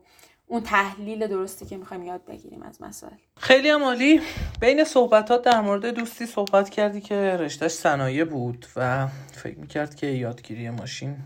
[0.46, 3.12] اون تحلیل درستی که می‌خوایم یاد بگیریم از مسائل.
[3.36, 4.20] خیلی عالی.
[4.60, 10.06] بین صحبتات در مورد دوستی صحبت کردی که رشتهش صنایع بود و فکر می‌کرد که
[10.06, 11.16] یادگیری ماشین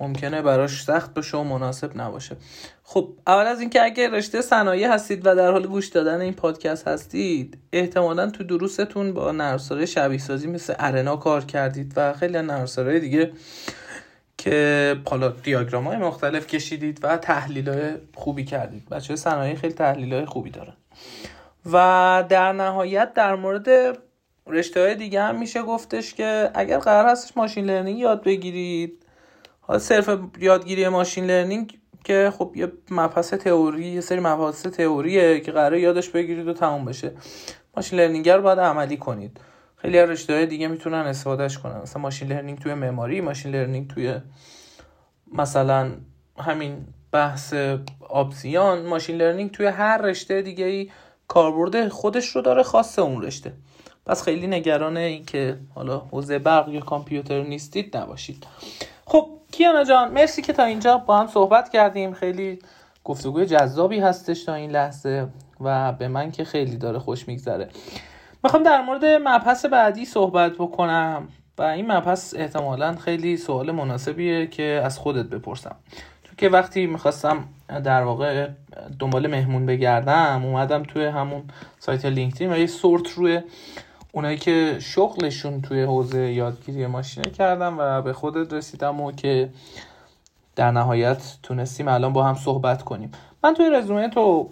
[0.00, 2.36] ممکنه براش سخت بشه و مناسب نباشه.
[2.82, 6.88] خب اول از اینکه اگه رشته صنایع هستید و در حال گوش دادن این پادکست
[6.88, 13.00] هستید احتمالا تو دروستون با نرساره شبیه سازی مثل ارنا کار کردید و خیلی نرساره
[13.00, 13.32] دیگه
[14.42, 18.88] که حالا دیاگرام های مختلف کشیدید و تحلیل های خوبی کردید.
[18.88, 20.72] بچه صنایع خیلی تحلیل های خوبی دارن.
[21.72, 23.98] و در نهایت در مورد
[24.46, 29.06] رشته های دیگه هم میشه گفتش که اگر قرار هستش machine learning یاد بگیرید.
[29.60, 35.52] حالا صرف یادگیری machine learning که خب یه مبحث تئوری یه سری مباحث تئوریه که
[35.52, 37.12] قرار یادش بگیرید و تموم بشه.
[37.76, 39.40] machine learning رو باید عملی کنید.
[39.82, 41.80] خیلی از رشته های دیگه می‌تونن استفادهش کنن.
[41.80, 44.14] مثلا machine learning توی معماری machine learning توی
[45.32, 45.90] مثلا
[46.38, 47.54] همین بحث
[48.08, 50.90] آبزیان machine learning توی هر رشته دیگه ای
[51.28, 53.52] کاربرد خودش رو داره خاصه اون رشته.
[54.06, 58.46] پس خیلی نگران این که حالا حوزه برق یا کامپیوتر نیستید نباشید.
[59.04, 62.14] خب کیانا جان مرسی که تا اینجا با هم صحبت کردیم.
[62.14, 62.58] خیلی
[63.04, 65.26] گفتگوی جذابی هستش تا این لحظه
[65.60, 67.68] و به من که خیلی داره خوش میگذره.
[68.44, 71.28] می‌خوام در مورد مبحث بعدی صحبت بکنم.
[71.58, 75.76] و این مبحث احتمالا خیلی سوال مناسبیه که از خودت بپرسم.
[76.24, 78.48] تو که وقتی می‌خواستم در واقع
[78.98, 81.42] دنبال مهمون بگردم اومدم توی همون
[81.78, 83.40] سایت لینکدین و یه سورت روی
[84.12, 89.48] اونایی که شغلشون توی حوزه یادگیری ماشینه کردم و به خودت رسیدم و که
[90.56, 93.12] در نهایت تونستیم الان با هم صحبت کنیم.
[93.44, 94.50] من توی رزومه تو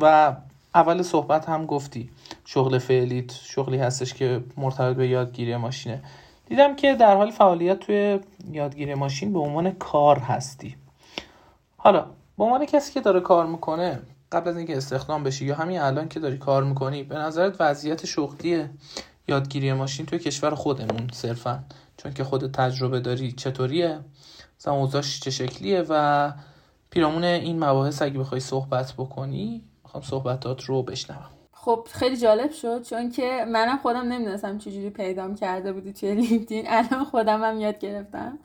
[0.00, 0.36] و
[0.74, 2.10] اول صحبت هم گفتی.
[2.44, 6.02] شغل فعلیت شغلی هستش که مرتبط به یادگیری ماشینه.
[6.46, 8.20] دیدم که در حال فعالیت توی
[8.52, 10.76] یادگیری ماشین به عنوان کار هستی.
[11.76, 12.06] حالا
[12.38, 16.08] به عنوان کسی که داره کار می‌کنه قبل از اینکه استخدام بشی یا همین الان
[16.08, 18.64] که داری کار می‌کنی به نظرت وضعیت شغلی
[19.28, 21.64] یادگیری ماشین توی کشور خودمون صرفا
[21.96, 23.98] چون که خود تجربه داری چطوریه؟
[24.58, 26.32] مثلا چه شکلیه؟ و
[26.90, 31.35] پیرامون این مباحث اگه بخوای صحبت بکنی می‌خوام صحبتات رو بشنوم.
[31.66, 36.64] خب خیلی جالب شد چون که منم خودم نمی‌دونستم چجوری پیدام کرده بودی توی لینکدین.
[36.78, 38.38] الان خودم هم یاد گرفتم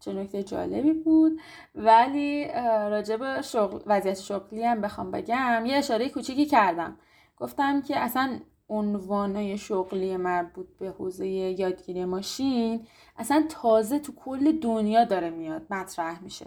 [0.00, 1.40] چه نکته جالبی بود.
[1.74, 2.48] ولی
[2.90, 6.96] راجب شغل وضعیت شغلی هم بخوام بگم یه اشاره کوچیکی کردم.
[7.36, 12.86] گفتم که اصلا عنوانای شغلی مربوط به حوزه یادگیری ماشین
[13.16, 16.46] اصلا تازه تو کل دنیا داره میاد مطرح میشه.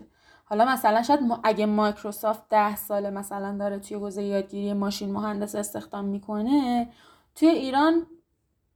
[0.52, 6.06] حالا مثلا شاید اگه مایکروسافت ده ساله مثلا داره توی حوزه یادگیری ماشین مهندس استخدام
[6.06, 6.90] می‌کنه
[7.36, 8.08] توی ایران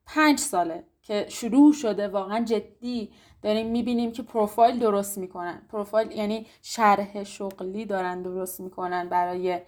[0.06, 3.12] پنج ساله که شروع شده واقعا جدی
[3.42, 5.62] داریم می‌بینیم که پروفایل درست می‌کنن.
[5.72, 9.60] پروفایل یعنی شرح شغلی دارن درست می‌کنن برای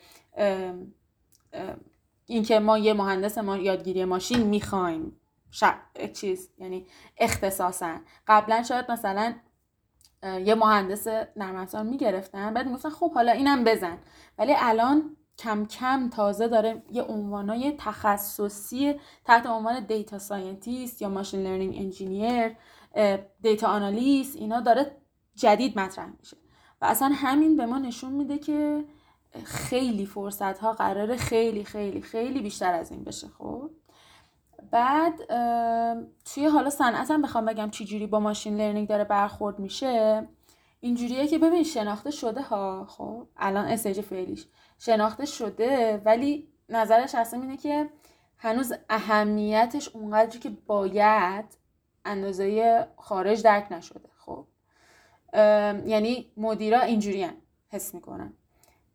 [2.26, 5.20] اینکه ما یه مهندس ما یادگیری ماشین می‌خوایم.
[6.14, 7.96] چیز یعنی اختصاصا.
[8.28, 9.34] قبلا شاید مثلا
[10.24, 12.54] یه مهندس نرم افزار می‌گرفتن.
[12.54, 13.98] بعد می‌گفتن خب حالا اینم بزن.
[14.38, 21.44] ولی الان کم کم تازه داره یه عنوانای تخصصی تحت عنوان data scientist یا machine
[21.44, 22.56] learning engineer
[23.42, 24.98] data analyst اینا داره
[25.36, 26.38] جدید مطرح میشه.
[26.82, 28.84] و اصلا همین به ما نشون میده که
[29.44, 33.70] خیلی فرصت ها قراره خیلی خیلی خیلی بیشتر از این بشه خب؟
[34.72, 35.26] بعد
[36.26, 40.28] توی حالا صنعت هم بخوام بگم چی جوری با machine learning داره برخورد میشه
[40.80, 44.46] اینجوریه که ببین شناخته شده ها خب الان stage فعلیش
[44.80, 47.90] شناخته شده ولی نظرش اصلا اینه که
[48.38, 51.46] هنوز اهمیتش اونقدری که باید
[52.06, 54.46] اندازه خارج درک نشده خب.
[55.86, 57.28] یعنی مدیرا اینجوری
[57.70, 58.34] حس می‌کنن.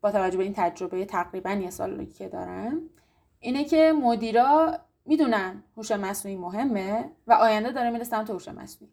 [0.01, 2.81] با توجه به این تجربه تقریبا یه سالی که دارم
[3.41, 8.93] اینه که مدیرا می‌دونن هوش مصنوعی مهمه و آینده داره میره سمت هوش مصنوعی.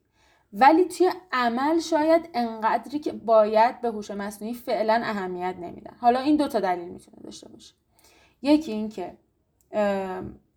[0.54, 5.94] ولی توی عمل شاید انقدری که باید به هوش مصنوعی فعلا اهمیت نمیدن.
[6.00, 7.74] حالا این دو تا دلیل می‌تونه داشته باشه.
[8.42, 9.18] یکی اینکه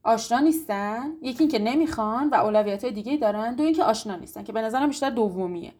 [0.03, 3.55] آشنا نیستن یکی اینکه نمی‌خوان و اولویت های دیگه دارن.
[3.55, 5.73] دو اینکه آشنا نیستن که به نظرم بیشتر دومیه.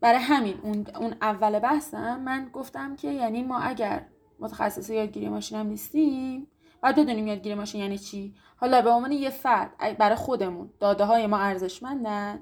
[0.00, 0.86] برای همین اون,
[1.22, 4.06] اول بحثم من گفتم که یعنی ما اگر
[4.38, 6.46] متخصص یادگیری ماشین هم نیستیم
[6.82, 11.26] باید بدونیم یادگیری ماشین یعنی چی؟ حالا به عنوان یه فرد برای خودمون داده های
[11.26, 12.40] ما ارزشمندن؟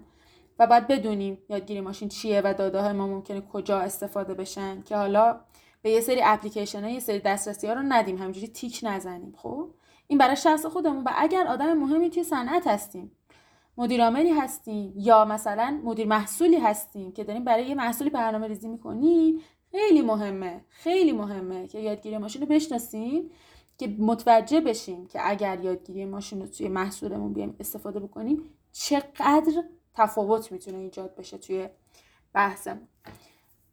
[0.59, 4.97] و باید بدونیم یادگیری ماشین چیه و داده های ما ممکنه کجا استفاده بشن که
[4.97, 5.41] حالا
[5.83, 9.71] به یه سری اپلیکیشن ها یه سری دسترسی ها رو ندیم همینجوری تیک نزنیم خب؟
[10.07, 11.05] این برای شخص خودمون.
[11.05, 13.13] و اگر آدم مهمی توی صنعت هستیم
[13.77, 18.69] مدیر عاملی هستیم یا مثلا مدیر محصولی هستیم که داریم برای یه محصولی برنامه ریزی
[18.69, 23.31] می‌کنیم خیلی مهمه خیلی مهمه که یادگیری ماشین رو بشناسیم
[23.79, 29.63] که متوجه بشیم که اگر یادگیری ماشین رو توی محصولمون بیایم استفاده بکنیم چقدر
[29.95, 31.69] تفاوت می‌تونه ایجاد بشه توی
[32.33, 32.81] بحثم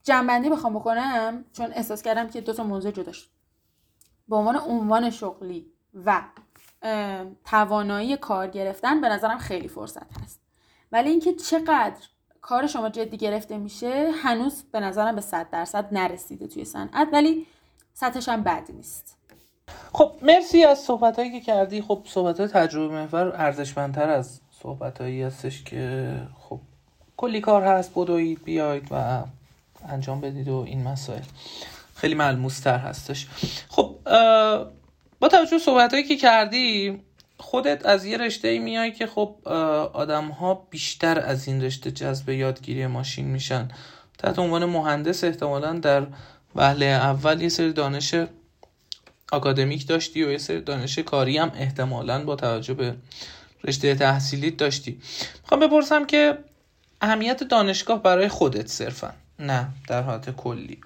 [0.04, 3.28] جنبندی بخوام بکنم چون احساس کردم که دو تا موضوع جدا شد.
[4.30, 5.66] به عنوان عنوان شغلی
[6.06, 6.22] و
[7.46, 10.42] توانایی کار گرفتن به نظرم خیلی فرصت هست.
[10.92, 12.06] ولی اینکه چقدر
[12.42, 17.48] کار شما جدی گرفته میشه هنوز به نظرم به صد درصد نرسیده توی صنعت ولی
[17.94, 19.15] سطحش هم بد نیست.
[19.94, 21.82] خب مرسی از صحبت هایی که کردی.
[21.82, 26.60] خب صحبت های تجربه محور ارزشمندتر از صحبت هایی هستش که خب
[27.18, 27.92] کلی کار هست.
[27.96, 29.24] بدوید بیاید و
[29.90, 31.22] انجام بدید و این مسائل.
[31.96, 33.28] خیلی ملموس تر هستش.
[33.70, 33.96] خب
[35.20, 37.00] با توجه صحبت هایی که کردی
[37.38, 39.48] خودت از یه رشته ای میای که خب
[39.94, 43.68] آدم ها بیشتر از این رشته جذب یادگیری ماشین میشن.
[44.18, 46.08] تحت عنوان مهندس احتمالا در
[46.56, 48.16] وهله اول یه سری دانش
[49.34, 52.96] اکادمیک داشتی و یه سری دانش کاری هم احتمالا با توجه به
[53.64, 55.00] رشته تحصیلیت داشتی.
[55.42, 56.38] می‌خوام بپرسم که
[57.02, 60.82] اهمیت دانشگاه برای خودت صرفا نه در حالت کلی.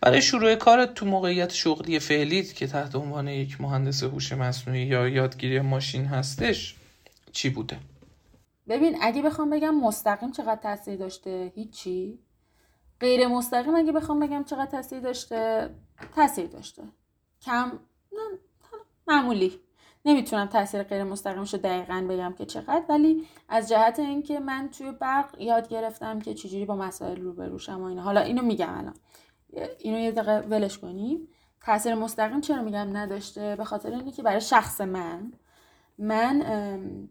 [0.00, 5.08] برای شروع کارت تو موقعیت شغلی فعلیت که تحت عنوان یک مهندس هوش مصنوعی یا
[5.08, 6.74] یادگیری ماشین هستش
[7.32, 7.78] چی بوده؟
[8.68, 12.18] ببین اگه بخوام بگم مستقیم چقدر تاثیر داشته هیچی.
[13.00, 15.70] غیر مستقیم اگه بخوام بگم چقدر تاثیر داشته
[16.16, 16.82] تاثیر داشته.
[17.42, 17.72] کم
[19.06, 19.60] معمولی.
[20.04, 24.92] نمی‌تونم تاثیر غیر مستقیمش رو دقیقا بگم که چقدر ولی از جهت اینکه من توی
[24.92, 28.02] برق یاد گرفتم که چجوری با مسائل روبروشم و اینا.
[28.02, 28.94] حالا اینو میگم الان.
[29.78, 31.28] اینو یه دقیقه ولش کنیم.
[31.60, 35.32] تاثیر مستقیم چرا میگم نداشته؟ به خاطر اینه که برای شخص من
[35.98, 37.08] من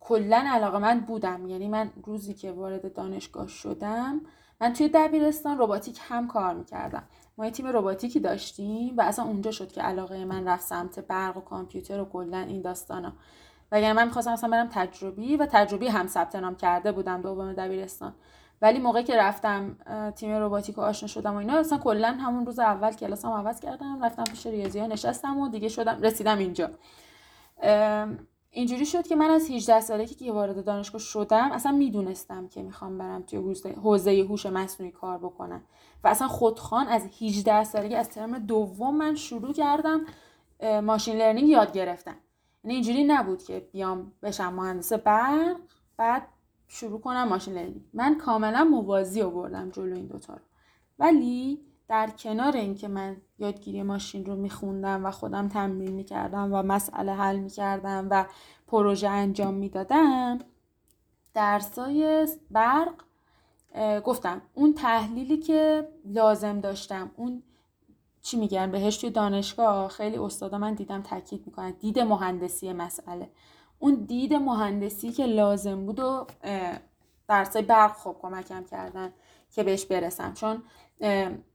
[0.00, 1.46] کلا علاقه من بودم.
[1.46, 4.20] یعنی من روزی که وارد دانشگاه شدم
[4.60, 7.08] من توی دبیرستان روباتیک هم کار می‌کردم.
[7.40, 11.36] ما یه تیم روباتیکی داشتیم و اصلا اونجا شد که علاقه من رفت سمت برق
[11.36, 13.12] و کامپیوتر و کلا این داستانا.
[13.72, 18.14] وگرنه من می‌خواستم اصلا برم تجربی و تجربی هم ثبت نام کرده بودم دوم دبیرستان.
[18.62, 19.76] ولی موقعی که رفتم
[20.16, 24.04] تیم روباتیک و آشنا شدم و اینا اصلا کلا همون روز اول کلاسام عوض کردم
[24.04, 26.70] رفتم پیش ریاضی ها نشستم و دیگه شدم رسیدم اینجا.
[28.52, 32.98] اینجوری شد که من از 18 سالگی که وارد دانشگاه شدم اصلا می‌دونستم که می‌خوام
[32.98, 33.38] برم توی
[33.82, 35.62] حوزه هوش مصنوعی کار بکنم.
[36.04, 40.00] و اصلا خودخوان از 18 سالگی از ترم دوم من شروع کردم
[40.82, 42.16] ماشین لرنینگ یاد گرفتم
[42.64, 45.56] یعنی اینجوری نبود که بیام بشم مهندس برق
[45.96, 46.28] بعد
[46.68, 47.82] شروع کنم ماشین لرنینگ.
[47.92, 50.40] من کاملا موازی آوردم جلو این دوتا رو.
[50.98, 57.12] ولی در کنار اینکه من یادگیری ماشین رو میخوندم و خودم تمرین می‌کردم و مسئله
[57.12, 58.24] حل می‌کردم و
[58.66, 60.38] پروژه انجام می‌دادم
[61.34, 62.94] درسای برق
[64.04, 67.42] گفتم اون تحلیلی که لازم داشتم اون
[68.22, 73.30] چی میگن بهش توی دانشگاه خیلی استادا من دیدم تاکید می‌کنن دید مهندسی مسئله.
[73.78, 76.26] اون دید مهندسی که لازم بود و
[77.28, 79.12] درسای برق خوب کمکم کردن
[79.50, 80.32] که بهش برسم.
[80.34, 80.62] چون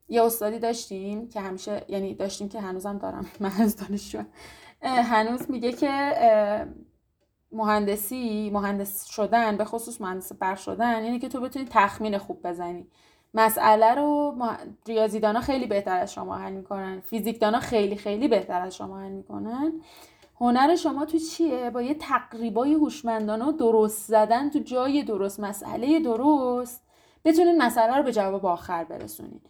[0.09, 4.23] یه استادی داشتیم که همیشه یعنی داشتیم که هنوزم دارم من از دانشجو
[4.81, 6.13] هنوز میگه که
[7.55, 12.87] مهندسی مهندس شدن به خصوص مهندس برق شدن یعنی که تو بتونی تخمین خوب بزنی.
[13.33, 14.35] مسئله رو
[14.87, 16.99] ریاضیدانا خیلی بهتر از شما حل می‌کنن.
[16.99, 19.73] فیزیکدانا خیلی خیلی بهتر از شما حل می‌کنن.
[20.41, 26.81] هنر شما تو چیه؟ با یه تقریبای هوشمندانه درست زدن تو جای درست مسئله درست.
[27.25, 29.41] بتونین مسئله رو به جواب آخر برسونین.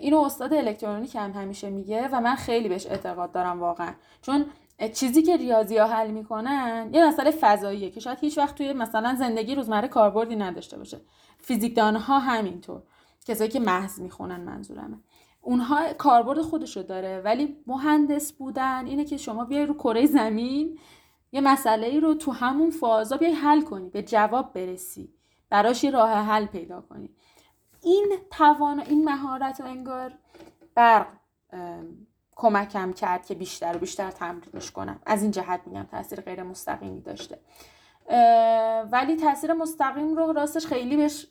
[0.00, 3.92] اینو استاد الکترونیک هم همیشه میگه و من خیلی بهش اعتقاد دارم واقعا.
[4.22, 4.44] چون
[4.92, 9.14] چیزی که ریاضی ها حل می‌کنن یه مسئله فضاییه که شاید هیچ وقت توی مثلا
[9.14, 11.00] زندگی روزمره کاربردی نداشته باشه.
[11.40, 12.82] فیزیکدان ها همینطور.
[13.26, 14.98] کسایی که محض می‌خونن منظورمه.
[15.40, 20.78] اونها کاربرد خودشو داره ولی مهندس بودن اینه که شما بیای رو کره زمین
[21.32, 25.14] یه مسئله ای رو تو همون فازا بیای حل کنی به جواب برسی.
[25.50, 27.10] براش راه حل پیدا کنی.
[27.82, 30.12] این توان این مهارت و انگار
[30.74, 31.06] برق
[32.36, 35.00] کمکم کرد که بیشتر و بیشتر تمرینش کنم.
[35.06, 37.38] از این جهت میگم تاثیر غیر مستقیمی داشته.
[38.92, 41.26] ولی تاثیر مستقیم رو راستش خیلی بهش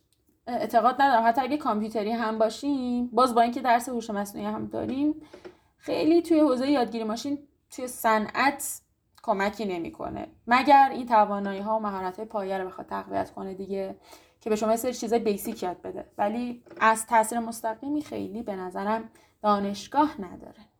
[0.48, 1.28] اعتقاد ندارم.
[1.28, 5.22] حتی اگه کامپیوتری هم باشیم باز با اینکه درس هوش مصنوعی هم داریم
[5.78, 8.82] خیلی توی حوزه یادگیری ماشین توی صنعت
[9.24, 10.28] کمکی نمی‌کنه.
[10.48, 13.96] مگر این توانایی ها و مهارت های پایه رو بخواد تقویت کنه دیگه
[14.42, 16.06] که به شما سری چیزای بیسیک یاد بده.
[16.18, 19.10] ولی از تاثیر مستقیمی خیلی به نظرم
[19.44, 20.71] دانشگاه نداره.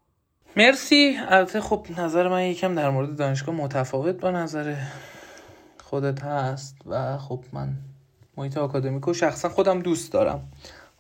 [0.56, 1.18] مرسی.
[1.30, 4.76] البته خب نظر من یکم در مورد دانشگاه متفاوت با نظر
[5.84, 7.70] خودت هست و خب من
[8.38, 10.42] محیط آکادمیک شخصا خودم دوست دارم.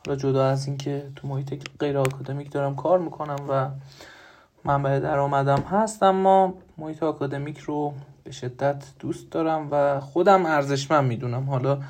[0.05, 3.69] حالا جدا از اینکه تو محیط غیر آکادمیک دارم کار می‌کنم و
[4.63, 11.43] منبع درآمدم هست اما محیط آکادمیک رو به شدت دوست دارم و خودم ارزشمند می‌دونم.
[11.43, 11.81] حالا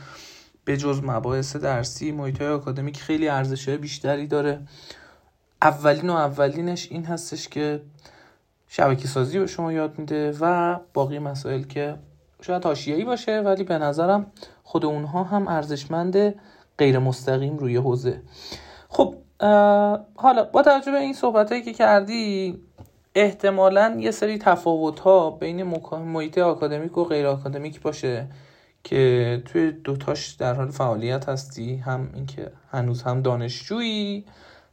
[0.66, 4.60] به جز مباحث درسی محیط های آکادمیک خیلی ارزش بیشتری داره.
[5.62, 7.82] اولین و اولینش این هستش که
[8.68, 11.96] شبکه سازی به شما یاد میده و باقی مسائل که
[12.42, 14.32] شاید حاشیه‌ای باشه ولی به نظرم
[14.64, 16.36] خود اونها هم ارزشمند
[16.78, 18.22] غیر مستقیم روی حوزه.
[18.90, 19.16] خب
[20.16, 22.60] حالا با توجه به این صحبت که کردی
[23.16, 28.28] احتمالا یه سری تفاوت ها بین محیط آکادمیک و غیر آکادمیک باشه
[28.84, 34.26] که توی دوتاش در حال فعالیت هستی هم اینکه هنوز هم دانشجویی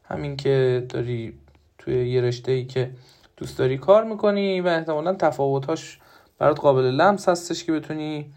[0.09, 1.39] همین که داری
[1.79, 2.91] توی یه رشته ای که
[3.37, 5.99] دوست داری کار می‌کنی و احتمالا تفاوتاش
[6.39, 8.33] برات قابل لمس هستش که بتونی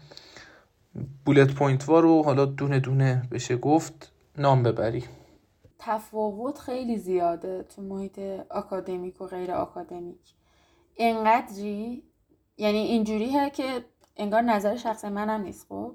[1.24, 5.04] bullet point رو حالا دونه دونه بشه گفت نام ببری.
[5.78, 8.18] تفاوت خیلی زیاده تو محیط
[8.50, 10.34] اکادمیک و غیر اکادمیک
[10.96, 12.02] انقدری
[12.56, 13.84] یعنی اینجوریه که
[14.16, 15.94] انگار نظر شخصی منم نیست خب؟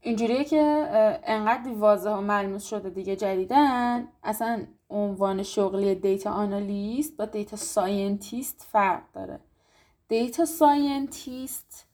[0.00, 0.88] اینجوریه که
[1.24, 8.66] انقدر واضح و ملموس شده دیگه جدیدا اصلا عنوان شغلی data analyst با data scientist
[8.72, 9.40] فرق داره.
[10.08, 11.86] data scientist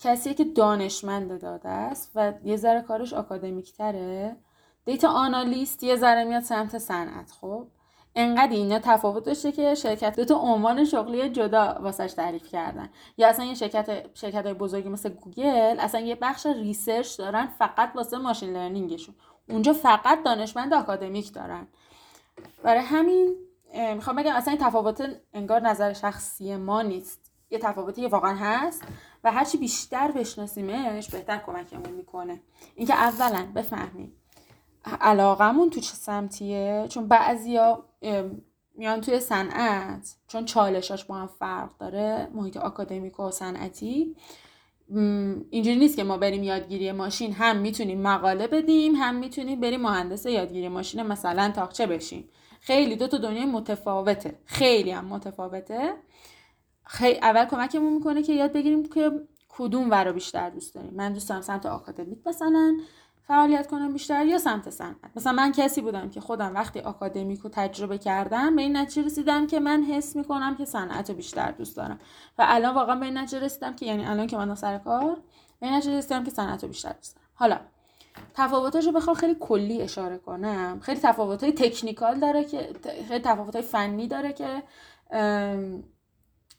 [0.00, 4.36] کسیه که دانشمند داده است و یه ذره کارش اکادمیک تره
[4.84, 7.66] data analyst یه ذره میاد سمت صنعت خب؟
[8.16, 12.88] انقدر اینا تفاوت داشته که شرکت دو تا عنوان شغلی جدا واسش تعریف کردن.
[13.16, 17.92] یا اصلا یه شرکت شرکت های بزرگی مثل گوگل اصلا یه بخش research دارن فقط
[17.94, 19.14] واسه machine learning شون.
[19.48, 21.66] اونجا فقط دانشمند آکادمیک دارن.
[22.62, 23.36] برای همین
[23.94, 27.32] می‌خوام بگم اصلا این تفاوت انگار نظر شخصی ما نیست.
[27.50, 28.82] یه تفاوتی واقعا هست
[29.24, 32.40] و هرچی بیشتر بشناسیمش بهتر کمکمون می‌کنه.
[32.74, 34.16] اینکه اولا بفهمیم
[35.00, 37.84] علاقمون تو چه سمتیه؟ چون بعضیا
[38.74, 44.16] میان توی صنعت چون چالشاش با هم فرق داره محیط آکادمیک و صنعتی.
[45.50, 50.26] اینجوری نیست که ما بریم یادگیری ماشین هم می‌تونیم مقاله بدیم هم می‌تونیم بریم مهندس
[50.26, 52.28] یادگیری ماشین مثلا تاقچه بشیم.
[52.60, 54.38] خیلی دو تا دنیای متفاوته.
[54.44, 55.94] خیلی هم متفاوته.
[56.84, 59.10] خیلی اول کمکمون می‌کنه که یاد بگیریم که
[59.48, 60.94] کدوم ور رو بیشتر دوست داریم.
[60.94, 62.76] من دوست دارم سمت آکادمیک مثلا
[63.26, 67.50] فعالیت کنم بیشتر یا سمت صنعت؟ مثلا من کسی بودم که خودم وقتی آکادمیک رو
[67.52, 71.76] تجربه کردم به این نتیجه رسیدم که من حس می‌کنم که صنعت رو بیشتر دوست
[71.76, 71.98] دارم.
[72.38, 75.16] و الان واقعا به این نتیجه رسیدم که یعنی الان که من سر کار
[75.60, 77.28] به این رسیدم که صنعت رو بیشتر دوست دارم.
[77.34, 77.60] حالا
[78.34, 80.80] تفاوتاش رو بخوام خیلی کلی اشاره کنم.
[80.82, 82.72] خیلی تفاوت تکنیکال داره که
[83.08, 84.62] خیلی تفاوت فنی داره که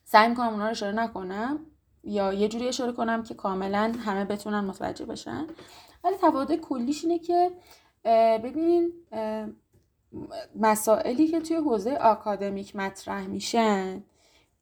[0.04, 1.60] سعی می‌کنم اونا رو اشاره نکنم
[2.04, 5.48] یا یه جوری اشاره کنم که کاملا همه بتونن متوجه بشن.
[6.04, 7.52] ولی تفاوت کلیش اینه که
[8.44, 8.94] ببینین
[10.56, 14.04] مسائلی که توی حوزه آکادمیک مطرح میشن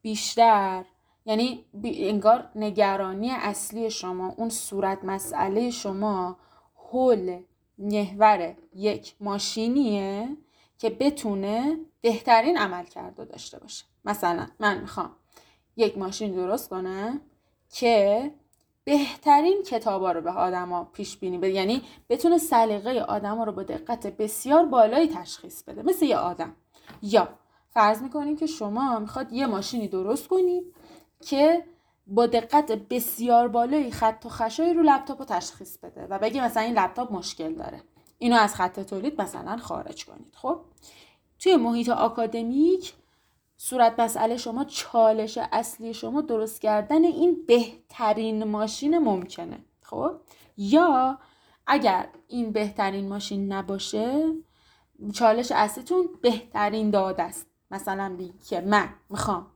[0.02, 0.84] بیشتر
[1.24, 6.36] یعنی انگار نگرانی اصلی شما اون صورت مسئله شما
[6.74, 7.42] حول
[7.78, 10.36] محور یک ماشینیه
[10.78, 13.84] که بتونه بهترین عمل کرده داشته باشه.
[14.04, 15.10] مثلا من می‌خوام
[15.76, 17.20] یک ماشین درست کنم
[17.70, 18.30] که
[18.84, 21.50] بهترین کتابا رو به آدما پیش بینی بده.
[21.50, 25.82] یعنی بتونه سلیقه آدما رو با دقت بسیار بالایی تشخیص بده.
[25.82, 26.56] مثل یه آدم.
[27.02, 27.28] یا
[27.70, 30.74] فرض می‌کنیم که شما می‌خواد یه ماشینی درست کنید
[31.20, 31.64] که
[32.06, 36.62] با دقت بسیار بالایی خط و خشایی رو لپتاپ رو تشخیص بده و بگی مثلا
[36.62, 37.82] این لپتاپ مشکل داره.
[38.18, 40.34] اینو از خط تولید مثلا خارج کنید.
[40.34, 40.60] خب؟
[41.38, 42.94] توی محیط آکادمیک
[43.64, 49.58] صورت مسئله شما چالش اصلی شما درست کردن این بهترین ماشین ممکنه.
[49.82, 50.20] خب؟
[50.56, 51.18] یا
[51.66, 54.32] اگر این بهترین ماشین نباشه
[55.14, 57.46] چالش اصلیتون بهترین داده است.
[57.70, 59.46] مثلا بگی که من می‌خوام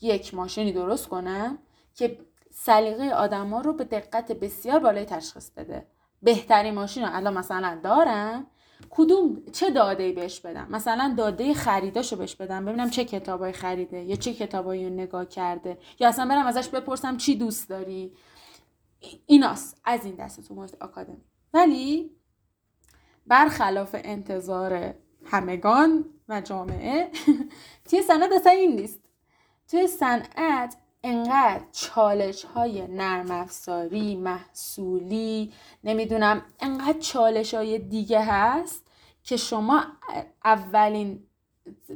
[0.00, 1.58] یک ماشینی درست کنم
[1.94, 2.18] که
[2.50, 5.86] سلیقه آدما رو به دقت بسیار بالای تشخیص بده.
[6.22, 8.46] بهترین ماشین رو الان مثلا دارم
[8.90, 14.16] کدوم چه داده بهش بدم؟ مثلا داده خریداشو بهش بدم ببینم چه کتابای خریده یا
[14.16, 18.12] چه کتابایی نگاه کرده یا اصلا برم ازش بپرسم چی دوست داری؟
[19.26, 21.24] ایناست از این دسته تو محیط آکادمی.
[21.54, 22.10] ولی
[23.26, 27.10] برخلاف انتظار همگان و جامعه
[27.90, 29.00] توی صنعت اصلا این نیست.
[29.68, 35.52] توی صنعت انقدر چالش های نرم افزاری محصولی
[35.84, 38.86] نمی‌دونم انقدر چالش های دیگه هست
[39.22, 39.82] که شما
[40.44, 41.26] اولین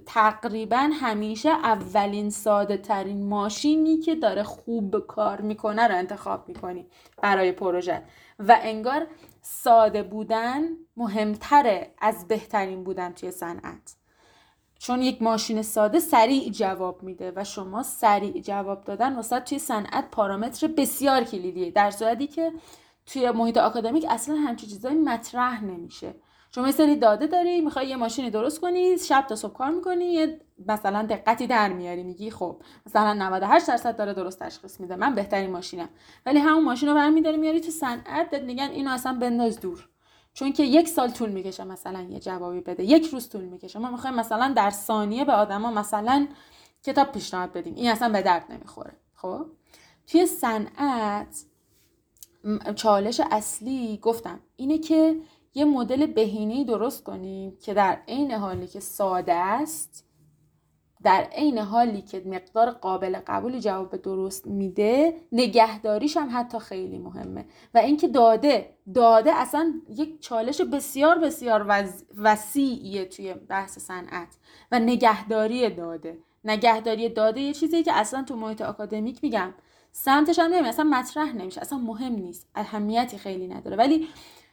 [0.07, 6.87] تقریبا همیشه اولین ساده ترین ماشینی که داره خوب کار می‌کنه رو انتخاب می‌کنی
[7.23, 8.03] برای پروژه.
[8.39, 9.07] و انگار
[9.43, 10.63] ساده بودن
[10.97, 13.97] مهمتره از بهترین بودن توی صنعت.
[14.79, 20.11] چون یک ماشین ساده سریع جواب میده و شما سریع جواب دادن واسه توی صنعت
[20.11, 21.71] پارامتر بسیار کلیدیه.
[21.71, 22.53] در صورتی که
[23.07, 26.15] توی محیط آکادمیک اصلا همچین چیزایی مطرح نمیشه.
[26.55, 30.41] شما سری داده داری می‌خوای یه ماشینی درست کنی شب تا صبح کار می‌کنی یه
[30.67, 35.51] مثلا دقتی در میاری میگی خب مثلا 98 درصد داره درست تشخیص میده من بهترین
[35.51, 35.89] ماشینم.
[36.27, 39.89] ولی همون ماشین رو برمیداری میاری تو صنعت میگن اینو اصلا بنداز دور.
[40.35, 43.79] چون که یک سال طول می‌کشه مثلا یه جوابی بده یک روز طول می‌کشه.
[43.79, 46.29] ما می‌خوایم مثلا در ثانیه به آدما مثلا
[46.83, 47.75] کتاب پیشنهاد بدیم.
[47.75, 48.93] این اصلا به درد نمی‌خوره.
[49.15, 49.47] خب؟
[50.07, 51.45] توی صنعت
[52.75, 54.41] چالش اصلی گفتم.
[54.57, 55.17] اینه که
[55.55, 60.05] یه مدل بهینه‌ای درست کنیم که در عین حالی که ساده است
[61.05, 67.45] در عین حالی که مقدار قابل قبولی جواب درست میده نگهداریش هم حتی خیلی مهمه.
[67.75, 71.85] و اینکه داده داده اصلا یک چالش بسیار بسیار
[72.19, 74.29] وسیعیه توی بحث صنعت.
[74.73, 76.19] و نگهداری داده.
[76.45, 79.55] نگهداری داده یه چیزی که اصلا تو محیط آکادمیک میگم.
[79.93, 82.47] سمتش هم نمیشه اصلا مطرح نمیشه اصلا مهم نیست.
[82.55, 83.77] اهمیتی خیلی نداره.
[83.77, 84.09] ولی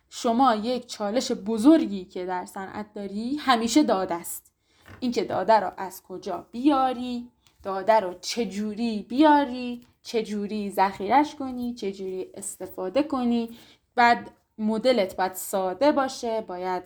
[0.10, 4.51] شما یک چالش بزرگی که در صنعت داری همیشه داده است.
[5.00, 7.28] اینکه داده رو از کجا بیاری
[7.64, 13.50] داده رو چجوری بیاری چجوری ذخیرش کنی چجوری استفاده کنی.
[13.96, 16.84] بعد مدلت باید ساده باشه باید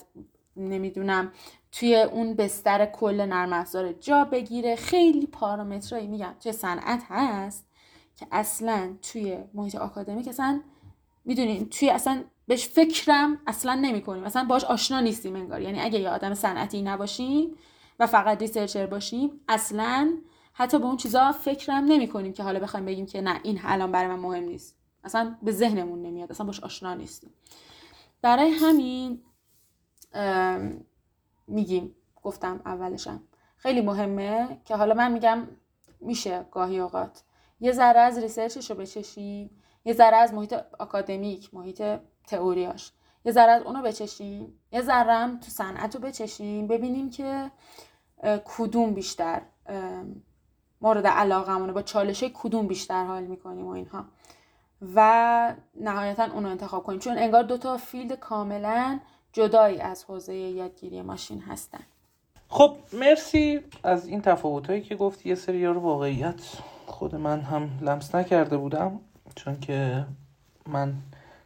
[0.57, 1.31] نمی‌دونم
[1.71, 4.75] توی اون بستر کل نرم افزار جا بگیره.
[4.75, 7.65] خیلی پارامترایی میگم توی صنعت هست
[8.15, 10.61] که اصلا توی محیط آکادمیک اصلا
[11.25, 15.61] می‌دونین توی اصلا بهش فکرم اصلا نمی کنیم اصلا باش آشنا نیستیم انگار.
[15.61, 17.55] یعنی اگه یه آدم صنعتی نباشیم
[17.99, 20.13] و فقط ریسرچر باشیم اصلا
[20.53, 23.91] حتی به اون چیزا فکرم نمی کنیم که حالا بخوایم بگیم که نه این الان
[23.91, 24.77] برای من مهم نیست.
[25.03, 27.33] اصلا به ذهنمون نمیاد اصلا باش آشنا نیستیم.
[28.21, 29.21] برای همین
[31.47, 33.23] میگیم گفتم اولشم.
[33.57, 35.47] خیلی مهمه که حالا من میگم
[35.99, 37.23] میشه گاهی اوقات.
[37.59, 39.49] یه ذره از ریسرچش رو بچشیم
[39.85, 41.83] یه ذره از محیط اکادمیک محیط
[42.27, 42.91] تئوریاش.
[43.25, 44.59] یه ذره از اونو بچشیم.
[44.71, 46.67] یه ذره تو صنعت رو بچشیم.
[46.67, 47.51] ببینیم که
[48.45, 49.41] کدوم بیشتر
[50.81, 54.05] مورد علاقه با چالش کدوم بیشتر حال می‌کنیم و اینها.
[54.95, 56.99] و نهایتا اونو انتخاب کنیم.
[56.99, 58.99] چون انگار دوتا فیلد کاملا
[59.33, 61.79] جدایی از حوزه یادگیری ماشین هستن.
[62.49, 65.29] خب مرسی از این تفاوت هایی که گفتی.
[65.29, 66.41] یه سری رو واقعیت
[66.85, 68.99] خود من هم لمس نکرده بودم.
[69.35, 70.05] چون که
[70.67, 70.93] من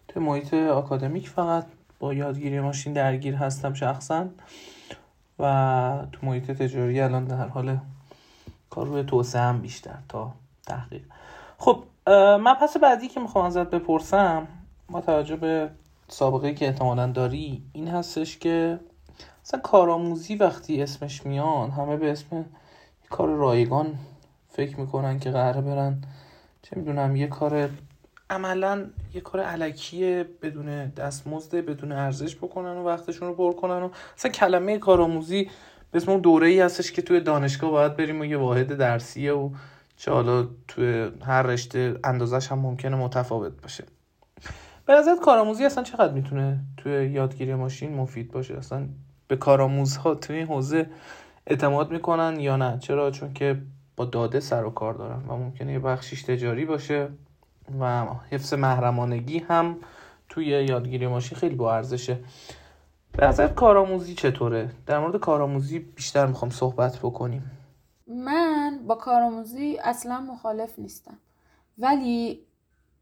[0.09, 1.65] تو محیط آکادمیک فقط
[1.99, 4.25] با یادگیری ماشین درگیر هستم شخصا
[5.39, 7.77] و تو محیط تجاری الان در حال
[8.69, 10.33] کار روی توسعه هم بیشتر تا
[10.67, 11.01] تحقیق.
[11.57, 11.83] خب
[12.41, 14.47] من پس بعدی که می‌خوام ازت بپرسم
[14.89, 15.69] با توجه به
[16.07, 18.79] سابقه که احتمالا داری این هستش که
[19.45, 22.45] مثلا کارآموزی وقتی اسمش میان همه به اسم
[23.09, 23.97] کار رایگان
[24.49, 26.01] فکر می‌کنن که قراره برن
[26.61, 27.69] چه می‌دونم یه کار
[28.29, 33.89] عملا یه کار علکیه بدون دستمزد بدون ارزش بکنن و وقتشون رو پر کنن و
[34.17, 35.49] مثلا کلمه کارآموزی
[35.91, 39.49] به اسم دوره ای هستش که توی دانشگاه باید بریم و یه واحد درسیه و
[39.97, 43.83] چه حالا توی هر رشته اندازش هم ممکنه متفاوت باشه.
[44.85, 48.87] به نظرت کارآموزی اصلا چقدر می‌تونه توی یادگیری ماشین مفید باشه؟ اصلا
[49.27, 50.89] به کارآموزها توی این حوزه
[51.47, 53.61] اعتماد می‌کنن یا نه؟ چرا؟ چون که
[53.95, 57.09] با داده سر و کار دارن و ممکنه یه بخشیش تجاری باشه.
[57.79, 59.77] و حفظ محرمانگی هم
[60.29, 62.19] توی یادگیری ماشین خیلی با ارزشه.
[63.11, 67.51] به نظرت کارآموزی چطوره؟ در مورد کارآموزی بیشتر می‌خوام صحبت بکنیم.
[68.07, 71.17] من با کارآموزی اصلا مخالف نیستم.
[71.77, 72.39] ولی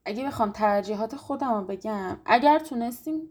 [0.05, 3.21] اگه بخوام ترجیحات خودم رو بگم اگر تونستیم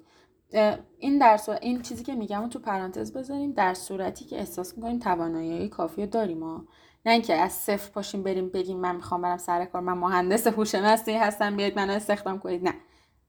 [0.98, 5.68] این در این چیزی که میگم تو پرانتز بذاریم در صورتی که احساس می‌کنیم توانایی
[5.68, 6.64] کافی داریم ما.
[7.06, 10.74] نه اینکه از صفر پاشیم بریم بگیم من می‌خوام برم سر کار من مهندس هوش
[10.74, 12.64] مصنوعی هستم بیاید منو استخدام کنید.
[12.64, 12.74] نه.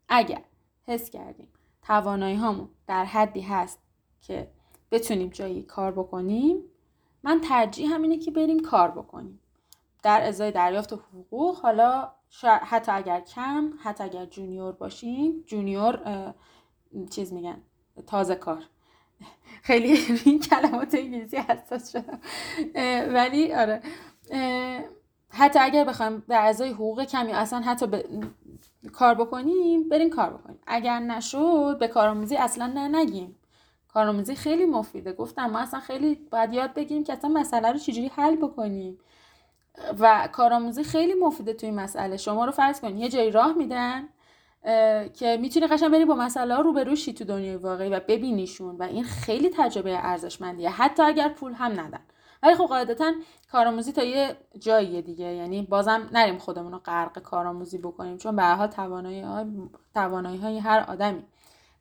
[0.10, 0.42] اگر
[0.88, 1.48] حس کردیم
[1.82, 3.80] توانایی هامون در حدی هست
[4.22, 4.52] که
[4.92, 6.64] بتونیم جایی کار بکنیم
[7.24, 9.40] من ترجیح همینه که بریم کار بکنیم.
[10.04, 12.12] در ازای دریافت حقوق حالا
[12.44, 16.34] حتی اگر کم حتی اگر جونیور باشیم جونیور
[17.06, 17.62] چیز میگن
[18.08, 18.64] تازه کار.
[19.64, 22.20] خیلی این کلمات انگلیسی حساس شدم.
[23.14, 23.82] ولی آره.
[25.30, 28.06] حتی اگر بخوایم به اعضای حقوق کمی اصلا حتی به
[28.94, 30.60] کار بکنیم بریم کار بکنیم.
[30.68, 33.36] اگر نشد به کارآموزی اصلا نه نگیم.
[33.88, 35.14] کارآموزی خیلی مفیده.
[35.14, 38.98] گفتم ما اصلا خیلی باید یاد بگیریم که اصلا مسئله رو چجوری حل بکنیم.
[40.00, 42.18] و کارآموزی خیلی مفیده توی مسئله.
[42.18, 44.10] شما رو فرض کنید یه جایی راه میدن.
[45.14, 49.04] که می‌تونی قشنگ بری با مسئله ها روبروشی تو دنیای واقعی و ببینیشون و این
[49.04, 50.70] خیلی تجربه ارزشمندیه.
[50.70, 52.00] حتی اگر پول هم ندن.
[52.44, 53.12] ولی خب قاعدتا
[53.52, 55.26] کارآموزی تا یه جاییه دیگه.
[55.26, 58.18] یعنی بازم نریم خودمون رو غرق کارآموزی بکنیم.
[58.18, 59.26] چون به هر توانایی
[59.94, 61.24] توانایی های هر آدمی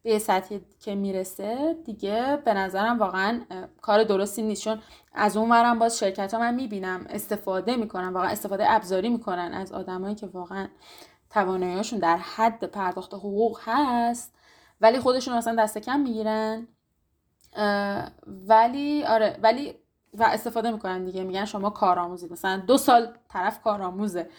[0.02, 3.40] به سطحی که می‌رسه دیگه به نظرم واقعا
[3.82, 4.62] کار درستی نیست.
[4.62, 4.78] چون
[5.14, 9.72] از اون ورم باز شرکت ها من می‌بینم استفاده می‌کنن واقعا استفاده ابزاری می‌کنن از
[9.72, 10.68] آدمایی که واقعا
[11.30, 14.34] تواناییشون در حد پرداخت حقوق هست
[14.80, 16.68] ولی خودشون اصلا دست کم می‌گیرن.
[18.26, 19.74] ولی آره ولی
[20.14, 21.24] و استفاده می‌کنن دیگه.
[21.24, 22.32] میگن شما کارآموزید.
[22.32, 24.30] مثلا دو سال طرف کارآموزه.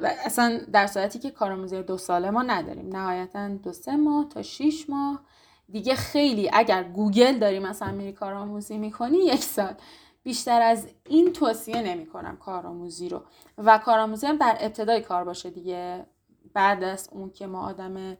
[0.00, 2.96] و اصلا در صورتی که کارآموزی دو ساله ما نداریم.
[2.96, 5.20] نهایتا دو سه ماه تا شیش ماه.
[5.68, 9.74] دیگه خیلی اگر گوگل داری مثلا میری کارآموزی می‌کنی یک سال.
[10.22, 13.22] بیشتر از این توصیه نمی کنم کارآموزی رو.
[13.58, 16.06] و کارآموزی هم در ابتدای کار باشه دیگه.
[16.58, 18.16] بعد از اون که ما آدم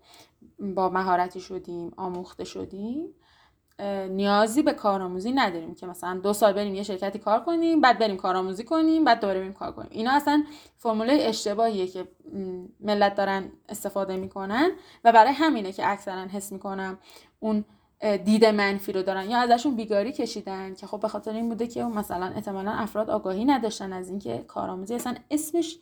[0.58, 3.14] با مهارتی شدیم آموخته شدیم
[4.08, 8.16] نیازی به کارآموزی نداریم که مثلا دو سال بریم یه شرکتی کار کنیم بعد بریم
[8.16, 9.88] کارآموزی کنیم بعد دوباره بریم کار کنیم.
[9.90, 10.44] اینا اصلا
[10.76, 12.08] فرموله اشتباهیه که
[12.80, 14.70] ملت دارن استفاده می‌کنن
[15.04, 16.98] و برای همینه که اکثرا حس می‌کنم
[17.40, 17.64] اون
[18.24, 21.84] دید منفی رو دارن یا ازشون بیگاری کشیدن که خب به خاطر این بوده که
[21.84, 25.78] مثلا احتمالا افراد آگاهی نداشتن از اینکه کارآموزی اصلا اسمش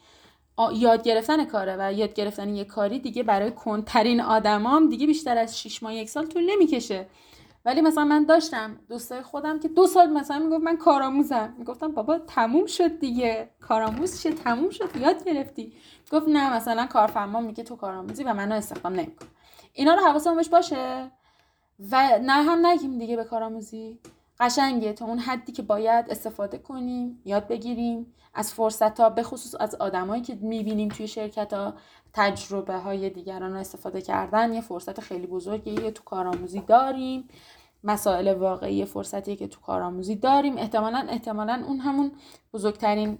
[0.72, 5.61] یاد گرفتن کاره و یاد گرفتن یه کاری دیگه برای کنترین آدمام دیگه بیشتر از
[5.61, 7.07] 6 ماه یک سال طول نمی‌کشه.
[7.64, 11.54] ولی مثلا من داشتم دوستای خودم که دو سال مثلا می‌گفت من کارآموزم.
[11.59, 13.50] می‌گفتم بابا تموم شد دیگه.
[13.61, 14.96] کارآموز چه؟ تموم شد.
[14.96, 15.72] یاد گرفتی.
[16.12, 19.28] گفت نه مثلا کارفرما میگه تو کارآموزی و منو استخدام نمی‌کنه.
[19.72, 21.11] اینا رو حواسمون بهش باشه.
[21.90, 23.98] و نه هم نگیم دیگه به کارآموزی.
[24.41, 29.55] قشنگه تا اون حدی که باید استفاده کنیم یاد بگیریم از فرصت ها به خصوص
[29.61, 31.74] از آدمایی که می‌بینیم توی شرکت ها
[32.12, 37.28] تجربه های دیگران رو استفاده کردن یه فرصت خیلی بزرگی تو کارآموزی داریم.
[37.84, 40.57] مسائل واقعی فرصتی که تو کارآموزی داریم.
[40.57, 42.12] احتمالا احتمالا اون همون
[42.53, 43.18] بزرگترین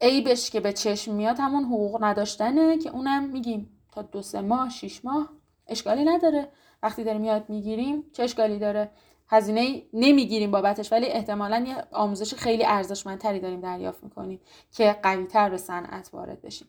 [0.00, 4.70] عیبش که به چشم میاد همون حقوق نداشتنه که اونم میگیم تا دو سه ماه
[4.70, 5.28] شیش ماه
[5.66, 6.48] اشکالی نداره.
[6.82, 8.90] وقتی داریم یاد می‌گیریم چه اشکالی داره؟
[9.30, 14.40] هزینه نمی‌گیریم بابتش ولی احتمالا یه آموزش خیلی ارزشمندتری داریم دریافت می‌کنیم
[14.72, 16.68] که قویتر به صنعت وارد بشیم.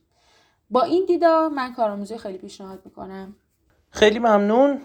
[0.69, 3.35] با این دیدا من کارآموزی خیلی پیشنهاد می‌کنم.
[3.91, 4.81] خیلی ممنون.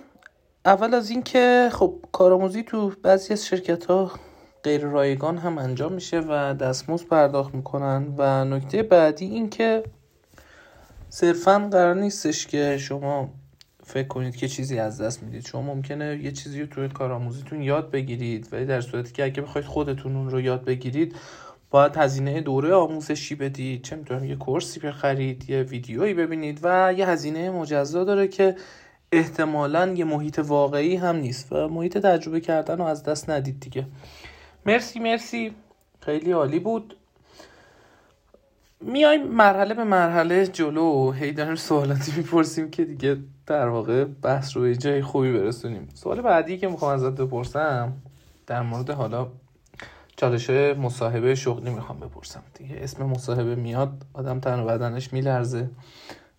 [0.64, 4.10] اول از اینکه خب کارآموزی تو بعضی از شرکت ها
[4.62, 9.84] غیر رایگان هم انجام میشه و دستمزد پرداخت می‌کنن و نکته بعدی این که
[11.08, 13.28] صرفا قرار نیستش که شما
[13.86, 15.46] فکر کنید که چیزی از دست می‌دید.
[15.46, 19.66] شما ممکنه یه چیزی رو توی کارآموزیتون یاد بگیرید ولی در صورتی که اگه بخواید
[19.66, 21.16] خودتون اون رو یاد بگیرید
[21.70, 23.82] باید هزینه دوره آموزشی بدید.
[23.82, 28.56] چه می‌تونم یه کورسی بخرید یه ویدیویی ببینید و یه هزینه مجزا داره که
[29.12, 33.86] احتمالا یه محیط واقعی هم نیست و محیط تجربه کردن رو از دست ندید دیگه.
[34.66, 35.52] مرسی مرسی.
[36.00, 36.96] خیلی عالی بود.
[38.80, 41.12] میایم مرحله به مرحله جلو.
[41.12, 43.16] هی داریم سوالاتی می‌پرسیم که دیگه
[43.46, 45.88] در واقع بحث رو جای خوبی برسونیم.
[45.94, 47.92] سوال بعدی که می‌خوام ازت بپرسم
[48.46, 49.28] در مورد حالا
[50.16, 52.42] چالش مصاحبه شغلی می‌خوام بپرسم.
[52.54, 55.70] دیگه اسم مصاحبه میاد آدم تن و بدنش میلرزه.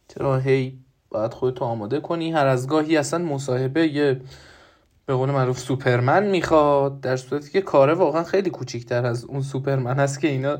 [0.08, 0.80] چرا هی
[1.10, 4.22] باید خودتو آماده کنی؟ هر از گاهی اصلا مصاحبه یه
[5.06, 9.96] به قول معروف سوپرمن می‌خواد در صورتی که کاره واقعا خیلی کوچیکتر از اون سوپرمن
[10.00, 10.58] هست که اینا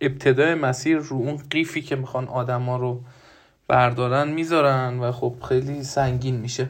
[0.00, 3.00] ابتدای مسیر رو اون قیفی که می‌خوان آدما رو
[3.72, 6.68] بردارن می‌ذارن و خب خیلی سنگین میشه.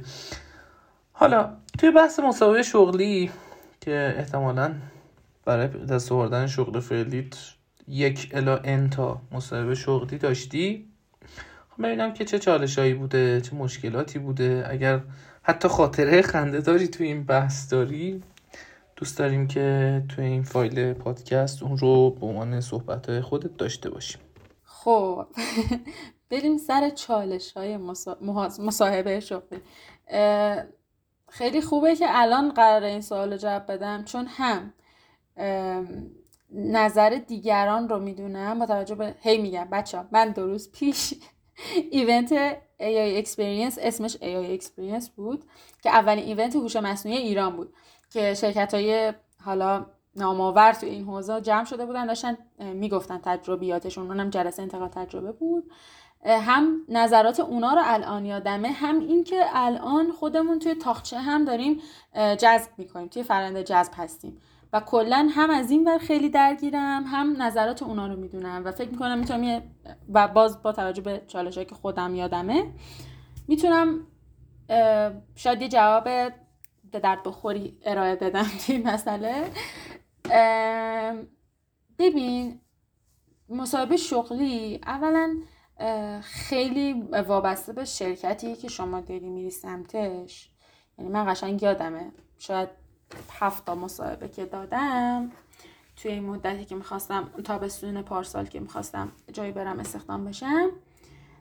[1.12, 3.30] حالا توی بحث مسابقه شغلی
[3.80, 4.74] که احتمالا
[5.44, 7.36] برای دست آوردن شغل فعلیت
[7.88, 10.88] یک الا ان تا مصاحبه شغلی داشتی.
[11.70, 14.66] خب ببینم که چه چالشایی بوده چه مشکلاتی بوده.
[14.68, 15.00] اگر
[15.42, 18.22] حتی خاطره خنده داری توی این بحث داری
[18.96, 24.20] دوست داریم که توی این فایل پادکست اون رو به عنوان صحبت خودت داشته باشیم.
[24.64, 25.26] خب
[26.33, 27.78] بریم سر چالش های
[28.59, 29.61] مصاحبه شغلی.
[31.28, 34.72] خیلی خوبه که الان قرار این سوال رو جواب بدم چون هم
[36.51, 41.14] نظر دیگران رو می‌دونم با توجه به هی میگم بچه من دو روز پیش
[41.93, 45.45] ایونت AI Experience اسمش AI Experience بود
[45.83, 47.74] که اولین ایونت هوش مصنوعی ایران بود
[48.11, 49.12] که شرکت های
[49.45, 55.33] حالا نامآور تو این حوزه جمع شده بودن داشتن می‌گفتن تجربیاتشون اونم جلسه انتقال تجربه
[55.33, 55.70] بود.
[56.25, 61.81] هم نظرات اونا رو الان یادمه هم این که الان خودمون توی تاخچه هم داریم
[62.14, 64.39] جذب می‌کنیم توی فرنده جذب هستیم.
[64.73, 68.62] و کلا هم از این ور خیلی درگیرم هم نظرات اونا رو می‌دونم.
[68.64, 69.62] و فکر می‌کنم می‌تونم
[70.12, 72.64] و باز با توجه به چالش که خودم یادمه
[73.49, 74.07] می‌تونم
[75.35, 79.51] شاید یه جواب به درد بخوری ارائه بدم توی مسئله.
[81.99, 82.61] ببین
[83.49, 85.37] مصاحبه شغلی اولا
[86.22, 90.51] خیلی وابسته به شرکتی که شما داری میری سمتش.
[90.99, 92.12] یعنی من قشنگ یادمه.
[92.39, 92.68] شاید
[93.30, 95.30] هفت تا مصاحبه که دادم.
[95.97, 100.70] توی این مدتی که می‌خواستم تابستون پارسال که می‌خواستم جایی برم استخدام بشم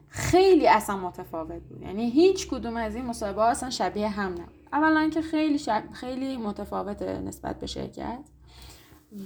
[0.08, 1.82] خیلی اصلا متفاوت بود.
[1.82, 4.68] یعنی هیچ کدوم از این مصاحبه اصلا شبیه هم نبود.
[4.74, 5.84] اولا که خیلی شب...
[5.94, 8.20] خیلی متفاوته نسبت به شرکت.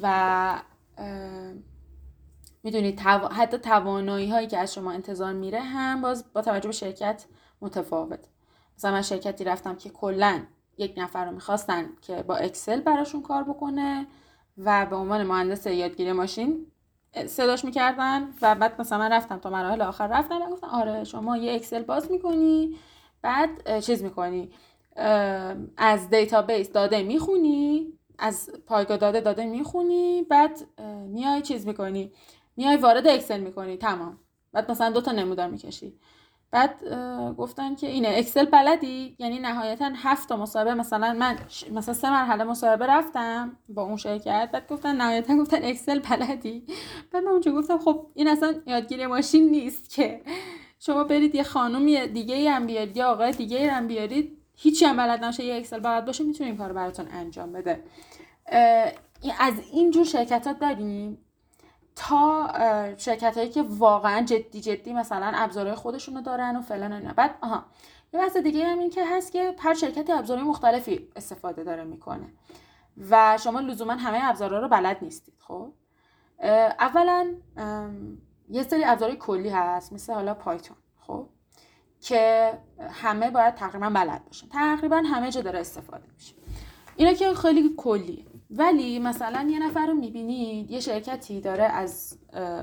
[0.02, 0.62] و
[2.66, 3.00] می‌دونید
[3.32, 7.26] حتی توانایی هایی که از شما انتظار میره هم باز با توجه به شرکت
[7.62, 8.20] متفاوت.
[8.78, 10.42] مثلا من شرکتی رفتم که کلا
[10.78, 14.08] یک نفر رو می‌خواستن که با اکسل براشون کار بکنه
[14.58, 16.66] و به عنوان مهندس یادگیری ماشین
[17.26, 21.38] صداش می‌کردن و بعد مثلا من رفتم تا مراحل آخر رفتم و گفتن آره شما
[21.38, 22.76] یه اکسل باز می‌کنی
[23.22, 24.50] بعد چیز می‌کنی
[25.78, 30.60] از database داده می‌خونی از پایگاه داده داده می‌خونی بعد
[31.08, 32.12] میای چیز می‌کنی.
[32.58, 33.78] میای وارد اکسل می‌کنی.
[33.78, 34.20] تمام.
[34.54, 35.94] بعد مثلا دو تا نمودار می‌کشی.
[36.52, 36.84] بعد
[37.38, 38.14] گفتن که اینه.
[38.18, 40.74] اکسل بلدی؟ یعنی نهایتا هفت تا مصاحبه.
[40.74, 41.38] مثلا من
[41.72, 44.50] مثلا سه مرحله مصاحبه رفتم با اون شرکت.
[44.54, 46.66] بعد گفتن نهایتا گفتن اکسل بلدی.
[47.12, 50.22] بعد من اونجا گفتم خب این اصلا یادگیری ماشین نیست که.
[50.80, 54.38] شما برید یه خانومی دیگه هم بیارید یا آقای دیگه هم بیارید.
[54.56, 56.24] هیچی هم بلد نشه یه اکسل بلد باشه.
[56.24, 57.84] می‌تونه این کار براتون انجام بده.
[59.40, 61.18] از اینجور شرکت ها داریم.
[61.96, 62.50] تا
[62.98, 67.66] شرکت هایی که واقعا جدی جدی مثلا ابزارهای خودشونو دارن و فلان و بعد آها
[68.14, 72.34] یه بحث دیگه هم این که هست که هر شرکتی ابزارهای مختلفی استفاده داره می‌کنه.
[73.10, 75.74] و شما لزوما همه ابزارها رو بلد نیستید خب؟
[76.80, 77.34] اولا
[78.50, 81.30] یه سری ابزارهای کلی هست مثل حالا پایتون خب؟
[82.02, 82.54] که
[82.90, 84.48] همه باید تقریبا بلد باشن.
[84.48, 86.36] تقریبا همه جا داره استفاده میشه.
[86.96, 88.26] اینا که خیلی کلیه.
[88.50, 92.20] ولی مثلا یه نفر رو می‌بینید یه شرکتی داره از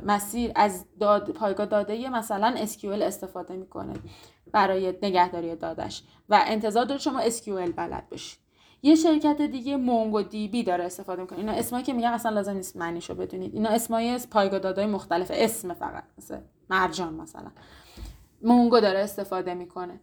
[0.06, 3.92] مسیر از داد پایگاه داده مثلا SQL استفاده می‌کنه
[4.52, 8.38] برای نگهداری دادش و انتظار داره شما SQL بلد باشید
[8.82, 11.38] یه شرکت دیگه مونگو دی بی داره استفاده می‌کنه.
[11.38, 13.54] اینا اسمایی که میگم اصلا لازم نیست معنیشو بدونید.
[13.54, 16.38] اینا اسمای پایگاه دادای مختلف اسم فقط مثل
[16.70, 17.50] مرجان مثلا.
[18.42, 20.00] مونگو داره استفاده می‌کنه.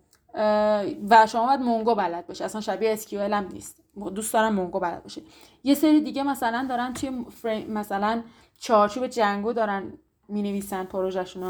[1.09, 3.83] و شما باید مونگو بلد باشه اصلا شبیه SQL هم نیست.
[4.15, 5.21] دوست دارم مونگو بلد باشه
[5.63, 8.23] یه سری دیگه مثلا دارن توی فریم مثلا
[8.59, 9.93] چارچوب جنگو دارن
[10.27, 10.87] می نویسن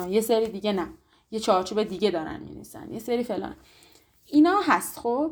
[0.09, 0.87] یه سری دیگه نه.
[1.31, 3.55] یه چارچوب دیگه دارن می نویسن یه سری فلان.
[4.25, 5.31] اینا هست خب.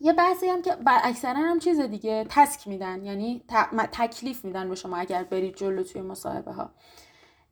[0.00, 3.04] یه بحثی هم که اکثرا هم چیز دیگه تسک میدن.
[3.04, 3.42] یعنی
[3.92, 6.70] تکلیف میدن به شما اگر برید جلو توی مصاحبه ها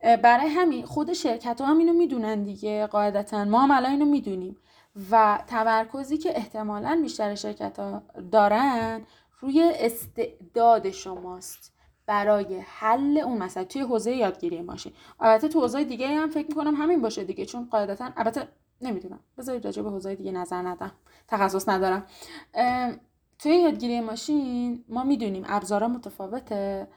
[0.01, 3.45] برای همین خود شرکت ها هم اینو می‌دونن دیگه قاعدتا.
[3.45, 4.57] ما هم الان اینو می‌دونیم.
[5.11, 9.01] و تمرکزی که احتمالا بیشتر شرکت ها دارن
[9.39, 11.73] روی استعداد شماست
[12.05, 13.65] برای حل اون مسئله.
[13.65, 17.67] توی حوزه یادگیری ماشین البته تو حوزه دیگه هم فکر می‌کنم همین باشه دیگه چون
[17.71, 18.47] قاعدتا البته
[18.81, 19.19] نمی‌دونم.
[19.37, 20.91] بذارید راجع به حوزه دیگه نظر ندم.
[21.27, 22.05] تخصص ندارم.
[23.39, 26.87] توی یادگیری ماشین ما می‌دونیم ابزارا متفاوته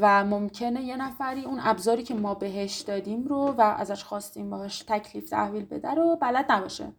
[0.00, 4.84] و ممکنه یه نفری اون ابزاری که ما بهش دادیم رو و ازش خواستیم باش
[4.88, 6.92] تکلیف تحویل بده رو بلد نباشه.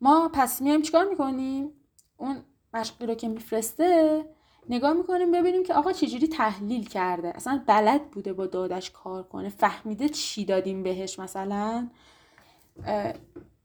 [0.00, 1.72] ما پس میایم چیکار می‌کنیم؟
[2.16, 2.36] اون
[2.74, 4.24] مشقی رو که میفرسته
[4.68, 7.28] نگاه می‌کنیم ببینیم که آقا چجوری تحلیل کرده.
[7.36, 9.48] اصلا بلد بوده با دادش کار کنه.
[9.48, 11.88] فهمیده چی دادیم بهش مثلا؟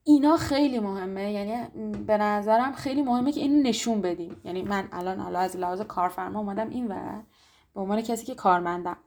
[0.04, 1.32] اینا خیلی مهمه.
[1.32, 1.68] یعنی
[2.08, 4.42] به نظرم خیلی مهمه که اینو نشون بدیم.
[4.44, 7.24] یعنی من الان حالا از لحاظ کارفرما اومدم این ور.
[7.74, 8.98] به عنوان کسی که کارمندم.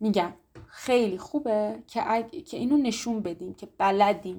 [0.00, 0.32] میگم
[0.66, 2.02] خیلی خوبه که,
[2.42, 4.38] که اینو نشون بدیم که بلدیم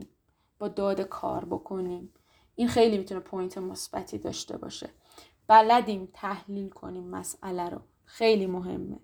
[0.60, 2.14] با داده کار بکنیم.
[2.62, 4.90] این خیلی می‌تونه پوینت مثبتی داشته باشه.
[5.48, 7.82] بلدیم تحلیل کنیم مسئله رو.
[8.06, 9.00] خیلی مهمه.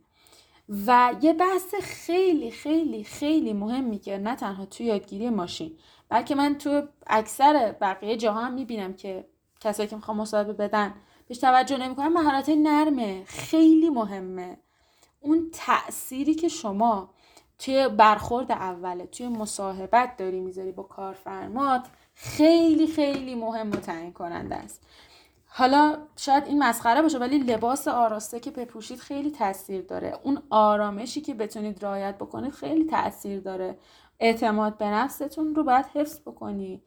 [0.88, 5.78] و یه بحث خیلی خیلی خیلی مهمی که نه تنها توی یادگیری ماشین
[6.10, 9.28] بلکه من تو اکثر بقیه جاها هم می‌بینم که
[9.60, 10.94] کسایی که می‌خوام مصاحبه بدن
[11.28, 13.24] بهش توجه نمی‌کنن مهارت نرمه.
[13.26, 14.58] خیلی مهمه.
[15.20, 17.14] اون تأثیری که شما
[17.60, 21.88] توی برخورد اوله توی مصاحبت داری می‌ذاری با کارفرمات
[22.20, 24.84] خیلی خیلی مهم و تعیین کننده است.
[25.46, 30.20] حالا شاید این مسخره باشه ولی لباس آراسته که بپوشید خیلی تاثیر داره.
[30.24, 33.78] اون آرامشی که بتونید رعایت بکنید خیلی تاثیر داره.
[34.20, 36.84] اعتماد به نفستون رو باید حفظ بکنید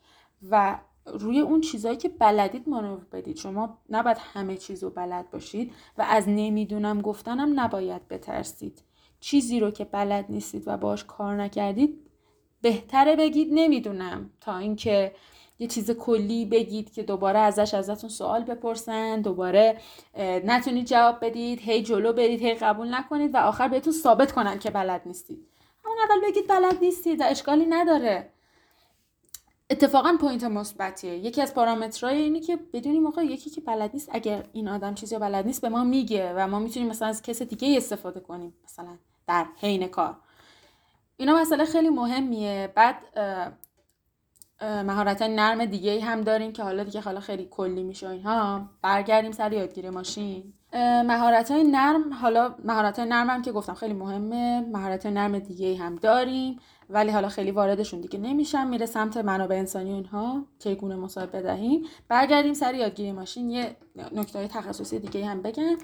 [0.51, 3.37] و روی اون چیزایی که بلدید مانور بدید.
[3.37, 8.83] شما نباید همه چیز رو بلد باشید و از نمی‌دونم گفتنم نباید بترسید.
[9.21, 12.10] چیزی رو که بلد نیستید و باش کار نکردید
[12.63, 14.31] بهتره بگید نمی‌دونم.
[14.41, 15.15] تا اینکه
[15.59, 19.81] یه چیز کلی بگید که دوباره ازش ازتون سوال بپرسن دوباره
[20.45, 24.71] نتونید جواب بدید هی جلو برید هی قبول نکنید و آخر بهتون ثابت کنن که
[24.71, 25.47] بلد نیستید.
[25.85, 28.33] همون اول بگید بلد نیستید و اشکالی نداره.
[29.71, 31.15] اتفاقا point مثبتیه.
[31.15, 35.19] یکی از پارامترهای اینه که بدونیم موقع یکی که بلد نیست اگر این آدم چیزی
[35.19, 38.55] بلد نیست به ما میگه و ما می‌تونیم مثلا از کس دیگه استفاده کنیم.
[38.65, 38.99] مثلا
[39.29, 40.17] در حین کار.
[41.21, 42.73] اینا مسئله خیلی مهمیه.
[42.75, 42.97] بعد
[44.63, 48.69] مهارت نرم دیگه هم داریم که حالا دیگه حالا خیلی کلی میشه اینها.
[48.83, 50.53] برگردیم سر یادگیری ماشین.
[51.07, 54.61] مهارت های نرم حالا مهارت های نرم هم که گفتم خیلی مهمه.
[54.61, 56.59] مهارت نرم دیگه هم داریم
[56.91, 61.87] ولی حالا خیلی واردشون دیگه نمیشم میره سمت منابع انسانی اونها چگونه مصاحبه بدهیم.
[62.09, 63.51] برگردیم سر یادگیری ماشین.
[63.51, 63.77] یه
[64.13, 65.77] نکته تخصصی دیگه هم بگم.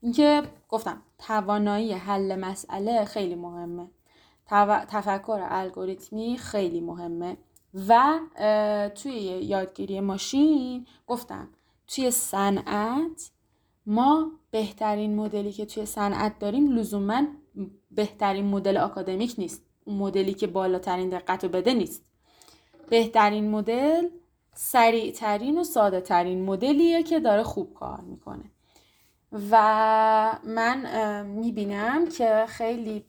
[0.00, 3.86] اینکه گفتم توانایی حل مسئله خیلی مهمه.
[4.88, 7.36] تفکر الگوریتمی خیلی مهمه.
[7.88, 8.20] و
[8.94, 11.48] توی یادگیری ماشین گفتم
[11.88, 13.30] توی صنعت
[13.86, 17.22] ما بهترین مدلی که توی صنعت داریم لزوما
[17.90, 19.62] بهترین مدل آکادمیک نیست.
[19.86, 22.04] مدلی که بالاترین دقت رو بده نیست.
[22.88, 24.08] بهترین مدل
[24.54, 28.50] سریعترین و ساده ترین مدلیه که داره خوب کار می‌کنه.
[29.50, 33.04] و من می‌بینم که خیلی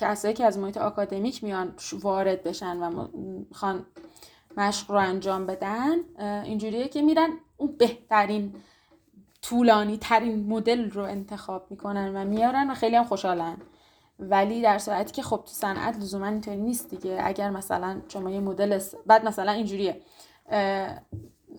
[0.00, 3.08] کسایی که از محیط آکادمیک میان وارد بشن و
[3.50, 3.86] می‌خوان
[4.56, 5.96] مشق رو انجام بدن
[6.44, 8.54] اینجوریه که میرن اون بهترین
[9.42, 13.56] طولانی ترین مدل رو انتخاب می‌کنن و میارن و خیلی هم خوشحالن.
[14.18, 17.20] ولی در صورتی که خب تو صنعت لزوما اینطوری نیست دیگه.
[17.24, 20.00] اگر مثلا شما یه مدل بعد مثلا اینجوریه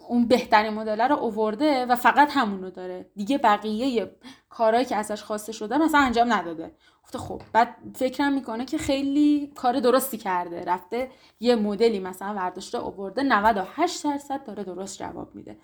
[0.08, 3.10] اون بهترین مدل رو اوورده و فقط همونو داره.
[3.16, 4.12] دیگه بقیه
[4.50, 6.72] کارهایی که ازش خواسته شده مثلا انجام نداده.
[7.04, 10.64] گفته خب بعد فکرم می‌کنه که خیلی کار درستی کرده.
[10.64, 15.58] رفته یه مدلی مثلا ورداشته اوورده 98 درصد داره درست جواب میده.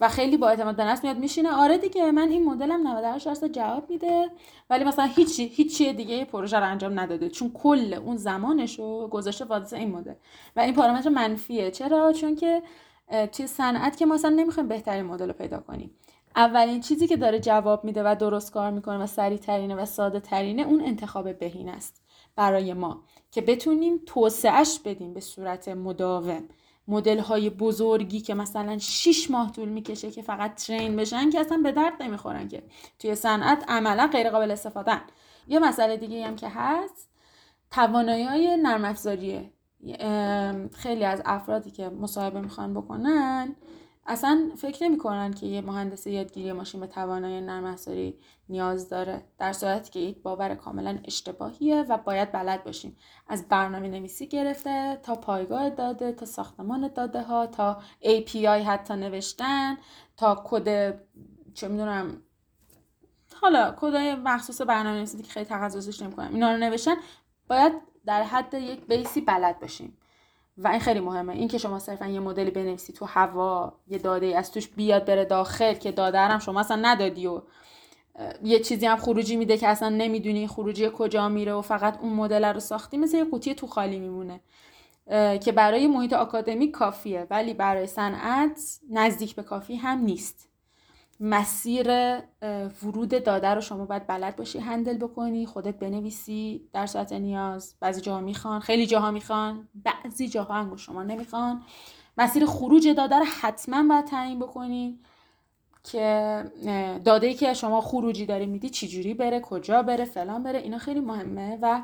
[0.00, 3.52] و خیلی با اعتماد به نفس میاد میشینه آره دیگه من این مدلم 98 درصد
[3.52, 4.30] جواب میده.
[4.70, 7.30] ولی مثلا هیچی هیچی دیگه پروژه رو انجام نداده.
[7.30, 10.14] چون کل اون زمانش رو گذاشته واسه این مدل.
[10.56, 11.70] و این پارامتر منفیه.
[11.70, 12.62] چرا؟ چون که
[13.32, 15.90] توی صنعت که ما مثلا نمی‌خوایم بهترین مدل رو پیدا کنیم.
[16.38, 20.20] اولین چیزی که داره جواب میده و درست کار می‌کنه و سریع ترینه و ساده
[20.20, 22.02] ترینه اون انتخاب بهین است
[22.36, 26.42] برای ما که بتونیم توسعهش بدیم به صورت مداوم.
[26.88, 31.58] مدل های بزرگی که مثلا 6 ماه طول می‌کشه که فقط ترین بشن که اصلا
[31.58, 32.62] به درد نمی‌خورن که
[32.98, 35.00] توی صنعت عملا غیر قابل استفاده
[35.48, 37.08] یه مسئله دیگه هم که هست
[37.70, 39.50] توانایی های نرم افزاریه
[40.72, 43.56] خیلی از افرادی که مصاحبه می‌خوان بکنن
[44.10, 49.52] اصلا فکر نمی‌کنن که یه مهندس یادگیری ماشین به توانایی نرم افزاری نیاز داره در
[49.52, 52.96] صورتی که یک باور کاملا اشتباهیه و باید بلد باشیم.
[53.28, 59.76] از برنامه نویسی گرفته تا پایگاه داده تا ساختمان داده ها تا API حتی نوشتن
[60.16, 60.98] تا کد
[61.54, 62.22] چه می‌دونم
[63.40, 66.94] حالا کدای مخصوص برنامه نویسی که خیلی تخصصش نمی‌کنم اینا رو نوشتن.
[67.48, 67.72] باید
[68.06, 69.98] در حد یک بیسی بلد باشیم.
[70.58, 71.32] و این خیلی مهمه.
[71.32, 75.24] این که شما صرفا یه مدلی بنویسی تو هوا یه داده از توش بیاد بره
[75.24, 77.42] داخل که داده هم شما اصلا ندادی و
[78.42, 82.44] یه چیزی هم خروجی میده که اصلا نمی‌دونی خروجی کجا میره و فقط اون مدل
[82.44, 82.96] رو ساختی.
[82.96, 84.40] مثل یه قوطی تو خالی میمونه.
[85.40, 90.47] که برای محیط آکادمیک کافیه ولی برای صنعت نزدیک به کافی هم نیست.
[91.20, 91.88] مسیر
[92.82, 97.74] ورود داده رو شما باید بلد باشی هندل بکنی خودت بنویسی در صورت نیاز.
[97.80, 101.62] بعضی جاها می‌خوان خیلی جاها می‌خوان بعضی جاها هم شما نمی‌خوان.
[102.18, 105.00] مسیر خروج داده رو حتما باید تعیین بکنی
[105.84, 106.44] که
[107.04, 111.00] داده ای که شما خروجی داری میدی چجوری بره کجا بره فلان بره اینا خیلی
[111.00, 111.82] مهمه و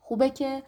[0.00, 0.62] خوبه که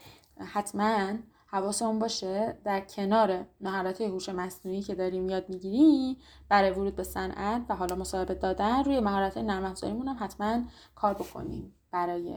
[0.53, 1.13] حتما
[1.53, 6.17] حواسمون باشه در کنار مهارت هوش مصنوعی که داریم یاد می‌گیریم
[6.49, 10.63] برای ورود به صنعت و حالا مصاحبه دادن روی مهارت نرم افزاریمون هم حتما
[10.95, 12.35] کار بکنیم برای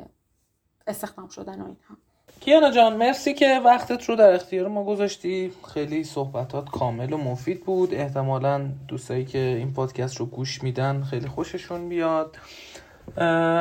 [0.88, 1.98] استخدام شدن و اینها.
[2.40, 5.54] کیانا جان مرسی که وقتت رو در اختیار ما گذاشتی.
[5.74, 7.94] خیلی صحبتات کامل و مفید بود.
[7.94, 12.38] احتمالا دوستایی که این پادکست رو گوش میدن خیلی خوششون بیاد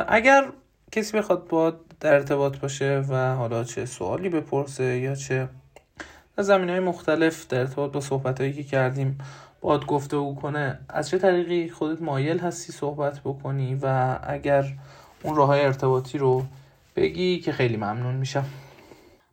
[0.07, 0.51] اگر
[0.93, 5.49] کسی بخواد با در ارتباط باشه و حالا چه سوالی بپرسه یا چه
[6.37, 9.17] زمین های مختلف در ارتباط با صحبت هایی که کردیم
[9.61, 14.73] باد گفته او کنه از چه طریقی خودت مایل هستی صحبت بکنی و اگر
[15.23, 16.43] اون راه های ارتباطی رو
[16.95, 18.45] بگی که خیلی ممنون میشم.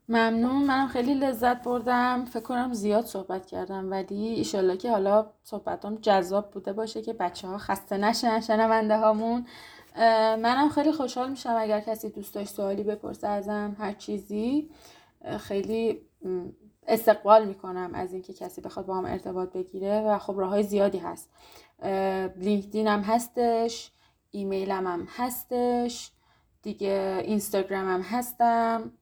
[0.08, 0.64] ممنون.
[0.64, 2.24] منم خیلی لذت بردم.
[2.24, 7.48] فکر کنم زیاد صحبت کردم ولی ایشالله که حالا صحبتام جذاب بوده باشه که بچه
[7.48, 9.46] ها خسته نشن شنونده هامون.
[9.96, 14.70] منم خیلی خوشحال میشم اگر کسی دوست داشت سوالی بپرسه ازم هر چیزی.
[15.38, 16.00] خیلی
[16.86, 20.98] استقبال می‌کنم از اینکه کسی بخواد با هم ارتباط بگیره و خب راه های زیادی
[20.98, 21.30] هست.
[22.36, 23.90] لینکدین هم هستش
[24.30, 26.10] ایمیلم هم هستش
[26.62, 28.92] دیگه اینستاگرام هم هستم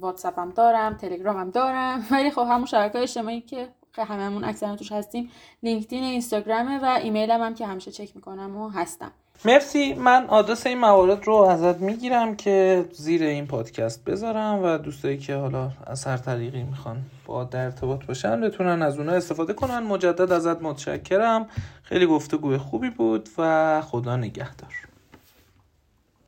[0.00, 2.06] واتساپ هم دارم تلگرام هم دارم.
[2.10, 5.30] ولی خب همون شبکه اجتماعی که هممون اکثرا توش هستیم
[5.62, 9.12] لینکدین اینستاگرامه و ایمیلم هم که همیشه چک می‌کنم و هستم.
[9.44, 9.94] مرسی.
[9.94, 15.34] من آدرس این موارد رو ازت می‌گیرم که زیر این پادکست بذارم و دوستایی که
[15.34, 19.78] حالا از هر طریقی می‌خوان با در ارتباط باشن بتونن از اونها استفاده کنن.
[19.78, 21.46] مجدد ازت متشکرم.
[21.82, 24.89] خیلی گفتگوی خوبی بود و خدا نگهدار.